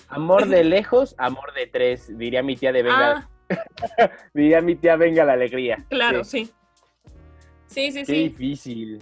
Amor 0.10 0.48
de 0.48 0.66
lejos, 0.66 1.16
amor 1.18 1.54
de 1.54 1.68
tres, 1.68 2.18
diría 2.18 2.44
mi 2.44 2.58
tía 2.58 2.74
de 2.74 2.84
venga, 2.84 3.30
Ah, 3.50 4.10
diría 4.34 4.60
mi 4.62 4.76
tía 4.76 4.98
venga 4.98 5.24
la 5.24 5.34
alegría. 5.34 5.86
claro, 5.90 6.24
Sí, 6.26 6.46
sí. 6.46 6.54
Sí, 7.68 7.92
sí, 7.94 8.00
Qué 8.00 8.06
sí. 8.06 8.14
difícil. 8.30 9.00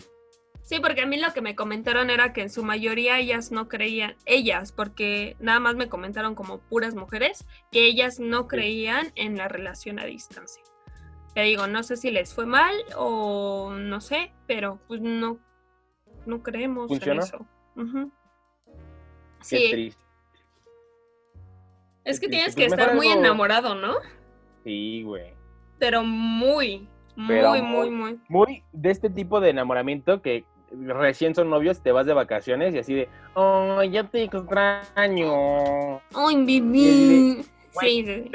Sí, 0.69 0.79
porque 0.79 1.01
a 1.01 1.07
mí 1.07 1.17
lo 1.17 1.33
que 1.33 1.41
me 1.41 1.55
comentaron 1.55 2.11
era 2.11 2.31
que 2.31 2.41
en 2.43 2.51
su 2.51 2.63
mayoría 2.63 3.17
ellas 3.17 3.51
no 3.51 3.67
creían, 3.67 4.15
ellas, 4.27 4.71
porque 4.71 5.35
nada 5.39 5.59
más 5.59 5.75
me 5.75 5.89
comentaron 5.89 6.35
como 6.35 6.59
puras 6.59 6.93
mujeres, 6.93 7.47
que 7.71 7.85
ellas 7.87 8.19
no 8.19 8.47
creían 8.47 9.11
en 9.15 9.35
la 9.35 9.47
relación 9.47 9.97
a 9.97 10.05
distancia. 10.05 10.61
Te 11.33 11.41
digo, 11.41 11.65
no 11.65 11.81
sé 11.81 11.97
si 11.97 12.11
les 12.11 12.35
fue 12.35 12.45
mal 12.45 12.75
o 12.95 13.71
no 13.73 13.99
sé, 13.99 14.31
pero 14.45 14.79
pues 14.87 15.01
no, 15.01 15.39
no 16.27 16.43
creemos 16.43 16.91
en 16.91 17.17
eso. 17.17 17.47
Sí, 19.41 19.71
triste. 19.71 20.03
es 22.03 22.19
que 22.19 22.27
tienes 22.27 22.53
Pues 22.53 22.55
que 22.57 22.65
estar 22.65 22.93
muy 22.93 23.07
algo- 23.07 23.21
enamorado, 23.21 23.73
¿no? 23.73 23.95
Sí, 24.63 25.01
güey. 25.01 25.33
Pero 25.79 26.03
muy, 26.03 26.87
muy, 27.15 27.27
Pero 27.27 27.49
muy, 27.49 27.61
muy- 27.63 27.89
muy. 27.89 28.19
muy 28.29 28.63
de 28.71 28.91
este 28.91 29.09
tipo 29.09 29.39
de 29.41 29.49
enamoramiento 29.49 30.21
que 30.21 30.45
recién 30.71 31.33
son 31.35 31.49
novios, 31.49 31.81
te 31.81 31.91
vas 31.91 32.05
de 32.05 32.13
vacaciones 32.13 32.73
y 32.73 32.79
así 32.79 32.93
de, 32.93 33.09
oh, 33.33 33.81
ya 33.83 34.03
te 34.03 34.23
extraño. 34.23 35.97
Ay. 36.13 36.59
Güey. 36.61 37.43
Sí. 37.81 38.31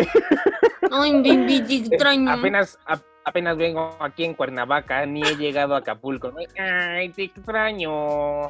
Ay, 0.91 1.13
baby, 1.13 1.61
te 1.67 1.75
extraño. 1.95 2.31
Apenas, 2.31 2.79
a- 2.87 3.01
apenas 3.25 3.57
vengo 3.57 3.97
aquí 4.01 4.25
en 4.25 4.35
Cuernavaca, 4.35 5.05
ni 5.07 5.23
he 5.23 5.37
llegado 5.37 5.75
a 5.75 5.79
Acapulco. 5.79 6.33
Ay, 6.59 7.09
te 7.11 7.25
extraño. 7.25 8.49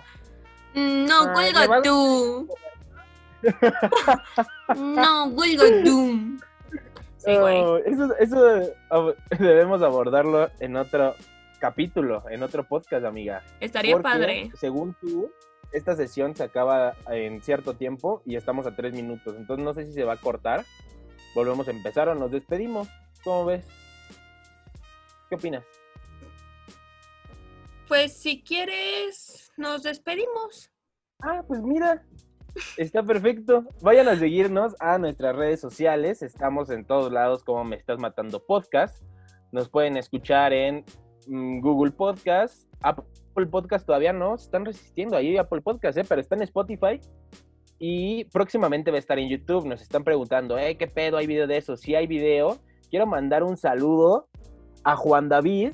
Mm, 0.74 1.06
No, 1.06 1.20
Ay, 1.36 1.52
cuelga 1.52 1.82
tú. 1.82 2.48
No, 4.76 5.30
cuelga 5.34 5.64
tú. 5.84 6.38
Sí, 7.18 7.36
güey. 7.36 7.62
Eso, 7.86 8.14
eso 8.18 9.14
debemos 9.38 9.82
abordarlo 9.82 10.50
en 10.60 10.76
otro 10.76 11.14
capítulo, 11.64 12.22
en 12.28 12.42
otro 12.42 12.68
podcast, 12.68 13.06
amiga. 13.06 13.42
Estaría 13.58 13.94
Porque, 13.94 14.02
padre. 14.02 14.50
Según 14.54 14.94
tú, 15.00 15.32
esta 15.72 15.96
sesión 15.96 16.36
se 16.36 16.42
acaba 16.42 16.94
en 17.08 17.40
cierto 17.40 17.74
tiempo 17.74 18.20
y 18.26 18.36
estamos 18.36 18.66
a 18.66 18.76
tres 18.76 18.92
minutos. 18.92 19.34
Entonces 19.34 19.64
no 19.64 19.72
sé 19.72 19.86
si 19.86 19.92
se 19.94 20.04
va 20.04 20.12
a 20.12 20.16
cortar. 20.18 20.66
Volvemos 21.34 21.66
a 21.66 21.70
empezar 21.70 22.10
o 22.10 22.14
nos 22.14 22.30
despedimos. 22.30 22.86
¿Cómo 23.24 23.46
ves? 23.46 23.66
¿Qué 25.30 25.36
opinas? 25.36 25.64
Pues 27.88 28.14
si 28.14 28.42
quieres, 28.42 29.50
nos 29.56 29.84
despedimos. 29.84 30.70
Ah, 31.22 31.42
pues 31.48 31.62
mira, 31.62 32.04
está 32.76 33.02
perfecto. 33.02 33.64
Vayan 33.80 34.08
a 34.08 34.16
seguirnos 34.16 34.76
a 34.80 34.98
nuestras 34.98 35.34
redes 35.34 35.62
sociales. 35.62 36.20
Estamos 36.20 36.68
en 36.68 36.84
todos 36.84 37.10
lados 37.10 37.42
como 37.42 37.64
Me 37.64 37.76
Estás 37.76 37.98
Matando 37.98 38.44
Podcast. 38.44 39.02
Nos 39.50 39.70
pueden 39.70 39.96
escuchar 39.96 40.52
en 40.52 40.84
Google 41.26 41.92
Podcast. 41.92 42.68
Apple 42.82 43.46
Podcast 43.50 43.86
todavía 43.86 44.12
no, 44.12 44.36
se 44.36 44.44
están 44.44 44.64
resistiendo 44.64 45.16
ahí 45.16 45.36
Apple 45.36 45.62
Podcast, 45.62 45.98
¿eh? 45.98 46.04
pero 46.08 46.20
está 46.20 46.34
en 46.34 46.42
Spotify. 46.42 47.00
Y 47.78 48.24
próximamente 48.26 48.90
va 48.90 48.96
a 48.96 49.00
estar 49.00 49.18
en 49.18 49.28
YouTube. 49.28 49.66
Nos 49.66 49.82
están 49.82 50.04
preguntando. 50.04 50.56
¿Qué 50.56 50.86
pedo? 50.86 51.16
¿Hay 51.16 51.26
video 51.26 51.46
de 51.46 51.56
eso? 51.56 51.76
Sí 51.76 51.94
hay 51.94 52.06
video. 52.06 52.58
Quiero 52.90 53.06
mandar 53.06 53.42
un 53.42 53.56
saludo 53.56 54.28
a 54.84 54.96
Juan 54.96 55.28
David, 55.28 55.72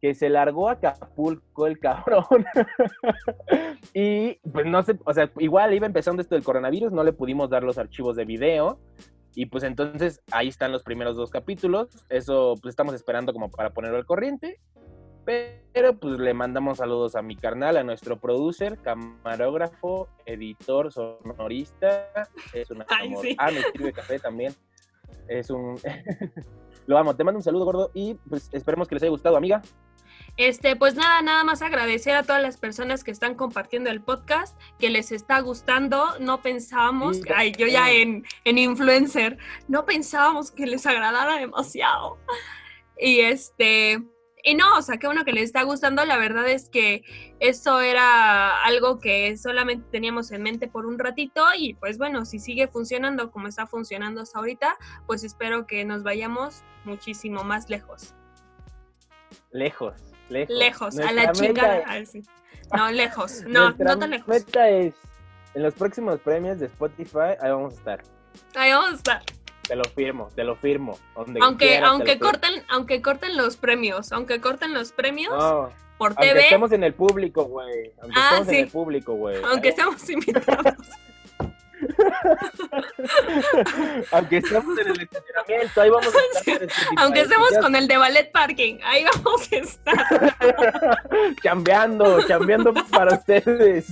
que 0.00 0.14
se 0.14 0.28
largó 0.28 0.68
a 0.68 0.72
Acapulco 0.72 1.66
el 1.66 1.78
cabrón. 1.78 2.44
y 3.94 4.34
pues 4.52 4.66
no 4.66 4.82
sé, 4.82 4.98
o 5.04 5.12
sea, 5.12 5.30
igual 5.38 5.74
iba 5.74 5.86
empezando 5.86 6.22
esto 6.22 6.34
del 6.34 6.44
coronavirus, 6.44 6.92
no 6.92 7.02
le 7.02 7.12
pudimos 7.12 7.50
dar 7.50 7.62
los 7.62 7.78
archivos 7.78 8.14
de 8.16 8.24
video. 8.24 8.78
Y 9.34 9.46
pues 9.46 9.64
entonces 9.64 10.22
ahí 10.30 10.48
están 10.48 10.72
los 10.72 10.82
primeros 10.82 11.16
dos 11.16 11.30
capítulos. 11.30 11.88
Eso 12.08 12.54
pues 12.60 12.72
estamos 12.72 12.94
esperando 12.94 13.32
como 13.32 13.50
para 13.50 13.70
ponerlo 13.70 13.96
al 13.98 14.06
corriente. 14.06 14.60
Pero 15.24 15.98
pues 15.98 16.18
le 16.18 16.34
mandamos 16.34 16.78
saludos 16.78 17.16
a 17.16 17.22
mi 17.22 17.34
carnal, 17.34 17.78
a 17.78 17.82
nuestro 17.82 18.20
producer, 18.20 18.78
camarógrafo, 18.82 20.08
editor, 20.26 20.92
sonorista. 20.92 22.10
Es 22.52 22.70
un 22.70 22.84
Ay, 22.88 23.08
amor. 23.08 23.24
sí. 23.24 23.36
Ah, 23.38 23.50
me 23.50 23.60
escribe 23.60 23.92
café 23.92 24.18
también. 24.18 24.54
Es 25.28 25.50
un... 25.50 25.78
Lo 26.86 26.98
amo. 26.98 27.16
Te 27.16 27.24
mando 27.24 27.38
un 27.38 27.42
saludo, 27.42 27.64
gordo. 27.64 27.90
Y 27.94 28.14
pues 28.28 28.50
esperemos 28.52 28.86
que 28.86 28.96
les 28.96 29.02
haya 29.02 29.10
gustado, 29.10 29.36
amiga. 29.36 29.62
Este, 30.36 30.74
pues 30.74 30.94
nada, 30.96 31.22
nada 31.22 31.44
más 31.44 31.62
agradecer 31.62 32.16
a 32.16 32.24
todas 32.24 32.42
las 32.42 32.56
personas 32.56 33.04
que 33.04 33.12
están 33.12 33.34
compartiendo 33.34 33.90
el 33.90 34.00
podcast, 34.00 34.58
que 34.78 34.90
les 34.90 35.12
está 35.12 35.40
gustando. 35.40 36.18
No 36.18 36.42
pensábamos, 36.42 37.20
ay, 37.34 37.52
yo 37.56 37.66
ya 37.66 37.90
en, 37.92 38.24
en 38.44 38.58
influencer, 38.58 39.38
no 39.68 39.84
pensábamos 39.84 40.50
que 40.50 40.66
les 40.66 40.86
agradara 40.86 41.36
demasiado. 41.38 42.18
Y 42.98 43.20
este, 43.20 44.02
y 44.46 44.54
no, 44.54 44.76
o 44.76 44.82
sea, 44.82 44.98
qué 44.98 45.06
bueno 45.06 45.24
que 45.24 45.32
les 45.32 45.44
está 45.44 45.62
gustando. 45.62 46.04
La 46.04 46.18
verdad 46.18 46.46
es 46.48 46.68
que 46.68 47.02
esto 47.40 47.80
era 47.80 48.62
algo 48.62 48.98
que 48.98 49.36
solamente 49.38 49.86
teníamos 49.90 50.30
en 50.32 50.42
mente 50.42 50.68
por 50.68 50.84
un 50.84 50.98
ratito 50.98 51.42
y 51.56 51.74
pues 51.74 51.96
bueno, 51.96 52.26
si 52.26 52.38
sigue 52.38 52.68
funcionando 52.68 53.30
como 53.30 53.48
está 53.48 53.66
funcionando 53.66 54.20
hasta 54.20 54.38
ahorita, 54.38 54.76
pues 55.06 55.24
espero 55.24 55.66
que 55.66 55.84
nos 55.86 56.02
vayamos 56.02 56.62
muchísimo 56.84 57.42
más 57.42 57.70
lejos. 57.70 58.14
Lejos, 59.54 59.94
lejos. 60.28 60.56
Lejos, 60.56 60.98
a 60.98 61.12
la 61.12 61.32
sí. 62.04 62.22
No, 62.76 62.90
lejos. 62.90 63.42
No, 63.46 63.70
no 63.78 63.98
tan 63.98 64.10
lejos. 64.10 64.26
meta 64.26 64.68
es, 64.68 64.94
en 65.54 65.62
los 65.62 65.74
próximos 65.74 66.18
premios 66.18 66.58
de 66.58 66.66
Spotify, 66.66 67.38
ahí 67.40 67.50
vamos 67.50 67.74
a 67.74 67.76
estar. 67.76 68.02
Ahí 68.56 68.72
vamos 68.72 68.90
a 68.90 68.96
estar. 68.96 69.22
Te 69.62 69.76
lo 69.76 69.84
firmo, 69.84 70.28
te 70.34 70.42
lo 70.42 70.56
firmo. 70.56 70.98
donde 71.14 71.38
Aunque, 71.40 71.78
aunque 71.78 72.14
firmo. 72.14 72.30
corten, 72.30 72.64
aunque 72.68 73.00
corten 73.00 73.36
los 73.36 73.56
premios, 73.56 74.10
aunque 74.10 74.40
corten 74.40 74.74
los 74.74 74.90
premios 74.90 75.32
No, 75.32 75.70
por 75.98 76.08
aunque 76.10 76.26
TV, 76.30 76.40
estemos 76.40 76.72
en 76.72 76.82
el 76.82 76.94
público, 76.94 77.44
güey. 77.44 77.92
Aunque 78.02 78.18
Ah, 78.20 78.28
estemos 78.32 78.48
sí. 78.48 78.56
en 78.56 78.64
el 78.64 78.70
público, 78.72 79.14
güey. 79.14 79.40
aunque 79.44 79.70
seamos 79.70 80.10
invitados. 80.10 80.74
Aunque 84.12 84.38
estemos 84.38 84.78
en 84.78 84.88
el 84.88 85.00
estacionamiento, 85.00 85.80
ahí 85.80 85.90
vamos 85.90 86.14
a 86.14 86.38
estar. 86.50 86.68
Aunque 86.98 87.20
estemos 87.20 87.50
con 87.60 87.76
el 87.76 87.88
de 87.88 87.96
ballet 87.96 88.30
parking, 88.32 88.78
ahí 88.84 89.04
vamos 89.04 89.52
a 89.52 89.56
estar 89.56 90.36
chambeando, 91.42 92.22
chambeando 92.26 92.72
para 92.90 93.14
ustedes. 93.14 93.86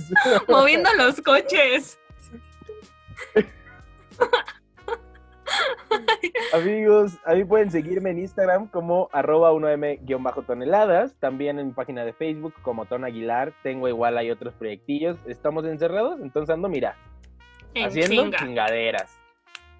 moviendo 0.47 0.89
los 0.95 1.21
coches. 1.21 1.99
Amigos, 6.53 7.13
a 7.25 7.33
mí 7.33 7.43
pueden 7.45 7.71
seguirme 7.71 8.11
en 8.11 8.19
Instagram 8.19 8.67
como 8.67 9.09
arroba 9.11 9.51
1m-toneladas, 9.51 11.13
también 11.19 11.59
en 11.59 11.67
mi 11.67 11.73
página 11.73 12.05
de 12.05 12.13
Facebook 12.13 12.53
como 12.61 12.85
Ton 12.85 13.03
Aguilar, 13.03 13.53
tengo 13.63 13.87
igual 13.87 14.17
hay 14.17 14.31
otros 14.31 14.53
proyectillos, 14.53 15.17
estamos 15.25 15.65
encerrados, 15.65 16.19
entonces 16.21 16.53
ando, 16.53 16.69
mira, 16.69 16.95
En 17.73 17.87
haciendo 17.87 18.23
chinga. 18.23 18.37
chingaderas, 18.37 19.19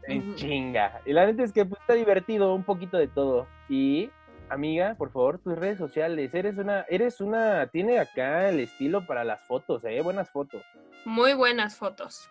en 0.07 0.35
chinga. 0.35 1.01
Y 1.05 1.13
la 1.13 1.25
neta 1.25 1.43
es 1.43 1.51
que 1.51 1.65
pues, 1.65 1.79
está 1.81 1.93
divertido, 1.93 2.53
un 2.53 2.63
poquito 2.63 2.97
de 2.97 3.07
todo. 3.07 3.47
Y, 3.69 4.09
amiga, 4.49 4.95
por 4.97 5.11
favor, 5.11 5.39
tus 5.39 5.57
redes 5.57 5.77
sociales, 5.77 6.33
eres 6.33 6.57
una, 6.57 6.85
eres 6.89 7.21
una, 7.21 7.67
tiene 7.67 7.99
acá 7.99 8.49
el 8.49 8.59
estilo 8.59 9.05
para 9.05 9.23
las 9.23 9.45
fotos, 9.47 9.83
eh, 9.85 10.01
buenas 10.01 10.29
fotos. 10.29 10.63
Muy 11.05 11.33
buenas 11.33 11.77
fotos. 11.77 12.29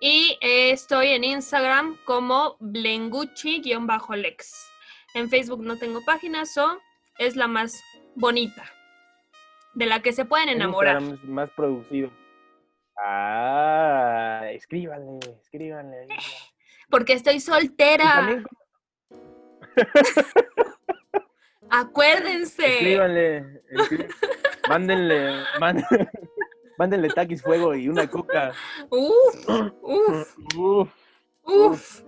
Y 0.00 0.38
eh, 0.40 0.70
estoy 0.70 1.08
en 1.08 1.24
Instagram 1.24 1.98
como 2.04 2.56
blenguchi-lex. 2.58 4.52
En 5.14 5.28
Facebook 5.28 5.62
no 5.62 5.76
tengo 5.76 6.00
páginas, 6.06 6.54
so 6.54 6.78
es 7.18 7.36
la 7.36 7.48
más 7.48 7.74
bonita. 8.14 8.64
De 9.74 9.86
la 9.86 10.00
que 10.00 10.12
se 10.12 10.24
pueden 10.24 10.48
En 10.48 10.56
enamorar. 10.56 11.02
Instagram 11.02 11.22
es 11.22 11.28
más 11.28 11.50
producido. 11.50 12.10
Ah, 13.02 14.42
escríbanle, 14.52 15.18
escríbanle. 15.42 16.06
Porque 16.90 17.14
estoy 17.14 17.40
soltera. 17.40 18.42
Acuérdense. 21.70 22.66
escríbanle, 22.66 23.62
escrí- 23.72 24.08
mándenle, 24.68 25.42
mán- 25.60 25.84
mándenle 26.78 27.08
taquis 27.10 27.42
fuego 27.42 27.74
y 27.74 27.88
una 27.88 28.08
coca. 28.08 28.52
Uf, 28.90 29.48
uf, 29.82 30.36
Uf. 30.56 30.96
uf. 31.44 32.02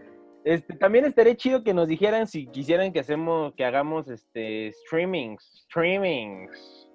Este, 0.44 0.74
también 0.74 1.04
estaría 1.04 1.36
chido 1.36 1.62
que 1.62 1.72
nos 1.72 1.86
dijeran 1.86 2.26
si 2.26 2.48
quisieran 2.48 2.92
que 2.92 2.98
hacemos, 3.00 3.54
que 3.54 3.64
hagamos 3.64 4.08
este 4.08 4.72
streamings, 4.72 5.64
streamings. 5.68 6.88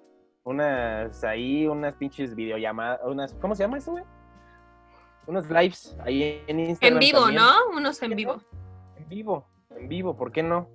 Unas 0.48 1.24
ahí, 1.24 1.66
unas 1.66 1.92
pinches 1.96 2.34
videollamadas, 2.34 3.00
unas, 3.04 3.34
¿cómo 3.34 3.54
se 3.54 3.64
llama 3.64 3.76
eso, 3.76 3.90
güey? 3.90 4.04
Unos 5.26 5.46
lives 5.50 5.94
ahí 6.02 6.42
en 6.46 6.60
Instagram. 6.60 6.94
En 6.94 7.00
vivo, 7.00 7.20
también. 7.20 7.42
¿no? 7.42 7.76
Unos 7.76 8.02
en 8.02 8.16
vivo. 8.16 8.40
En 8.96 9.08
vivo, 9.10 9.46
en 9.76 9.88
vivo, 9.90 10.16
¿por 10.16 10.32
qué 10.32 10.42
no? 10.42 10.66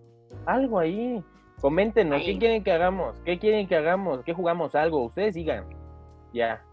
Algo 0.46 0.78
ahí. 0.78 1.24
Coméntenos, 1.60 2.20
Ahí. 2.20 2.34
¿qué 2.34 2.38
quieren 2.38 2.64
que 2.64 2.72
hagamos? 2.72 3.16
¿Qué 3.26 3.40
quieren 3.40 3.68
que 3.68 3.76
hagamos? 3.76 4.24
¿Qué 4.24 4.34
jugamos? 4.36 4.76
Algo, 4.76 5.06
ustedes 5.06 5.34
digan. 5.34 5.66
Ya, 6.34 6.64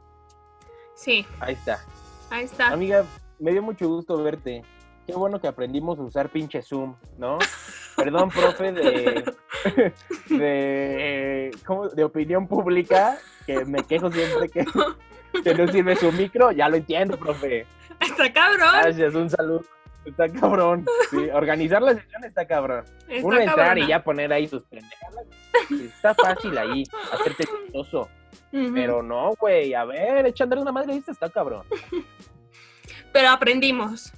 Sí, 0.95 1.25
ahí 1.41 1.55
está. 1.55 1.83
ahí 2.29 2.45
está. 2.45 2.69
Amiga, 2.69 3.07
me 3.39 3.53
dio 3.53 3.63
mucho 3.63 3.89
gusto 3.89 4.23
verte. 4.23 4.63
Qué 5.07 5.15
bueno 5.15 5.41
que 5.41 5.49
aprendimos 5.49 5.99
a 5.99 6.03
usar 6.03 6.29
pinche 6.29 6.61
Zoom, 6.61 6.97
¿no? 7.17 7.39
Perdón, 7.97 8.29
profe, 8.29 8.73
de, 8.73 9.25
de, 10.29 11.51
¿cómo? 11.67 11.89
de 11.89 12.05
opinión 12.05 12.47
pública, 12.47 13.19
que 13.47 13.65
me 13.65 13.83
quejo 13.85 14.11
siempre 14.11 14.49
que, 14.49 14.65
que 15.45 15.55
no 15.55 15.69
sirve 15.69 15.97
su 15.97 16.13
micro. 16.13 16.53
Ya 16.53 16.69
lo 16.69 16.77
entiendo, 16.77 17.17
profe. 17.19 17.67
Está 18.01 18.33
cabrón. 18.33 18.71
Gracias, 18.83 19.15
un 19.15 19.31
saludo. 19.31 19.63
Está 20.05 20.29
cabrón. 20.29 20.87
Sí, 21.11 21.29
organizar 21.33 21.83
la 21.83 21.95
sesión 21.95 22.25
está 22.25 22.47
cabrón. 22.47 22.85
Está 23.09 23.27
Uno 23.27 23.39
entrar 23.39 23.57
cabrona. 23.57 23.85
y 23.85 23.89
ya 23.89 24.03
poner 24.03 24.33
ahí 24.33 24.49
sus 24.49 24.63
pendejadas. 24.65 25.27
Está 25.71 26.15
fácil 26.15 26.57
ahí, 26.57 26.85
hacerte 27.13 27.45
chistoso. 27.45 28.09
Pero 28.51 29.03
no, 29.03 29.35
güey, 29.39 29.75
a 29.75 29.85
ver, 29.85 30.27
echándole 30.27 30.63
una 30.63 30.73
madre, 30.73 31.01
está 31.07 31.29
cabrón. 31.29 31.65
Pero 33.13 33.29
aprendimos. 33.29 34.13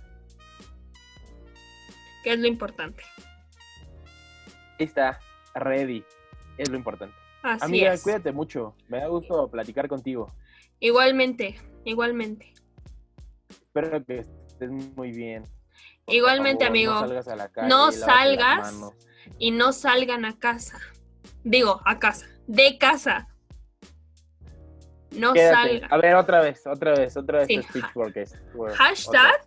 Que 2.22 2.34
es 2.34 2.38
lo 2.38 2.46
importante. 2.46 3.02
Ahí 4.78 4.86
está, 4.86 5.18
ready. 5.54 6.04
Es 6.58 6.68
lo 6.70 6.76
importante. 6.76 7.14
Así 7.42 7.64
Amiga, 7.64 7.92
es. 7.94 8.02
cuídate 8.02 8.32
mucho. 8.32 8.74
Me 8.88 8.98
da 8.98 9.08
gusto 9.08 9.48
platicar 9.50 9.88
contigo. 9.88 10.32
Igualmente, 10.80 11.58
igualmente. 11.84 12.52
Espero 13.48 14.04
que 14.04 14.18
estés 14.46 14.70
muy 14.70 15.10
bien. 15.12 15.44
Por 16.04 16.14
Igualmente, 16.14 16.64
favor, 16.64 16.76
amigo. 16.76 16.92
No 16.94 17.00
salgas 17.00 17.28
a 17.28 17.36
la 17.36 17.48
calle. 17.48 17.68
No 17.68 17.76
lávate 17.90 17.96
las 17.98 18.06
salgas. 18.06 18.72
manos. 18.74 18.92
Y 19.38 19.50
no 19.52 19.72
salgan 19.72 20.24
a 20.24 20.38
casa. 20.38 20.78
Digo, 21.44 21.80
a 21.84 21.98
casa. 21.98 22.26
De 22.46 22.76
casa. 22.78 23.28
No 25.12 25.32
Quédate. 25.32 25.54
salgan. 25.80 25.92
A 25.92 25.96
ver, 25.98 26.14
otra 26.16 26.40
vez, 26.40 26.66
otra 26.66 26.94
vez, 26.94 27.16
otra 27.16 27.38
vez. 27.40 27.46
Sí, 27.48 27.60
Hashtag 28.74 29.34
otra 29.34 29.46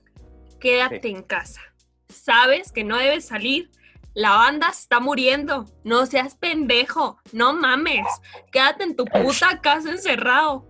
quédate 0.60 1.02
Sí. 1.02 1.10
en 1.10 1.24
casa. 1.24 1.62
Sabes 2.08 2.72
que 2.72 2.84
no 2.84 2.98
debes 2.98 3.26
salir. 3.26 3.70
La 4.16 4.32
banda 4.32 4.70
está 4.70 5.02
muriendo. 5.02 5.66
No 5.84 6.06
seas 6.06 6.36
pendejo. 6.36 7.20
No 7.34 7.54
mames. 7.54 8.08
Quédate 8.50 8.86
en 8.86 8.96
tu 8.96 9.04
puta 9.04 9.60
casa 9.62 9.92
encerrado. 9.92 10.66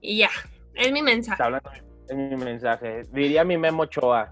Y 0.00 0.18
ya. 0.18 0.30
Es 0.74 0.90
mi 0.90 1.00
mensaje. 1.00 1.40
Hablando 1.40 1.70
es 2.08 2.16
mi 2.16 2.36
mensaje. 2.36 3.02
Diría 3.12 3.44
mi 3.44 3.56
Memo 3.56 3.86
Choa. 3.86 4.30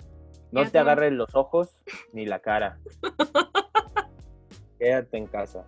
No 0.51 0.69
te 0.69 0.81
agarres 0.81 1.13
los 1.13 1.33
ojos 1.37 1.79
ni 2.13 2.27
la 2.27 2.41
cara. 2.41 2.79
Quédate 4.81 5.17
en 5.17 5.27
casa. 5.27 5.65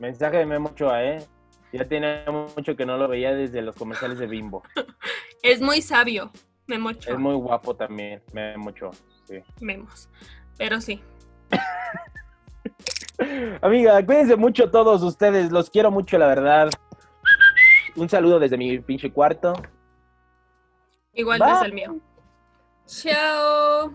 Mensaje 0.00 0.38
de 0.38 0.46
Memo 0.46 0.74
Choa, 0.74 1.04
¿eh? 1.04 1.24
Ya 1.72 1.86
tiene 1.86 2.24
mucho 2.56 2.74
que 2.74 2.84
no 2.84 2.96
lo 2.96 3.06
veía 3.06 3.32
desde 3.32 3.62
los 3.62 3.76
comerciales 3.76 4.18
de 4.18 4.26
Bimbo. 4.26 4.62
Es 5.42 5.62
muy 5.62 5.80
sabio. 5.80 6.30
Memo 6.66 6.90
Ochoa. 6.90 7.14
Es 7.14 7.18
muy 7.18 7.34
guapo 7.34 7.74
también, 7.74 8.22
Memo 8.34 8.72
Choa. 8.72 8.90
Sí. 9.24 9.42
Memos. 9.60 10.10
Pero 10.58 10.80
sí. 10.82 11.02
Amiga, 13.62 14.04
cuídense 14.04 14.36
mucho 14.36 14.70
todos 14.70 15.02
ustedes. 15.02 15.52
Los 15.52 15.70
quiero 15.70 15.90
mucho, 15.90 16.18
la 16.18 16.26
verdad. 16.26 16.70
Un 17.96 18.08
saludo 18.08 18.38
desde 18.38 18.56
mi 18.56 18.78
pinche 18.78 19.12
cuarto. 19.12 19.54
Igual 21.12 21.40
Bye. 21.40 21.50
desde 21.50 21.66
el 21.66 21.72
mío. 21.72 21.96
Chao. 22.86 23.94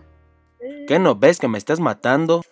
¿Qué 0.86 0.98
no 0.98 1.14
ves 1.14 1.38
que 1.38 1.48
me 1.48 1.58
estás 1.58 1.80
matando? 1.80 2.42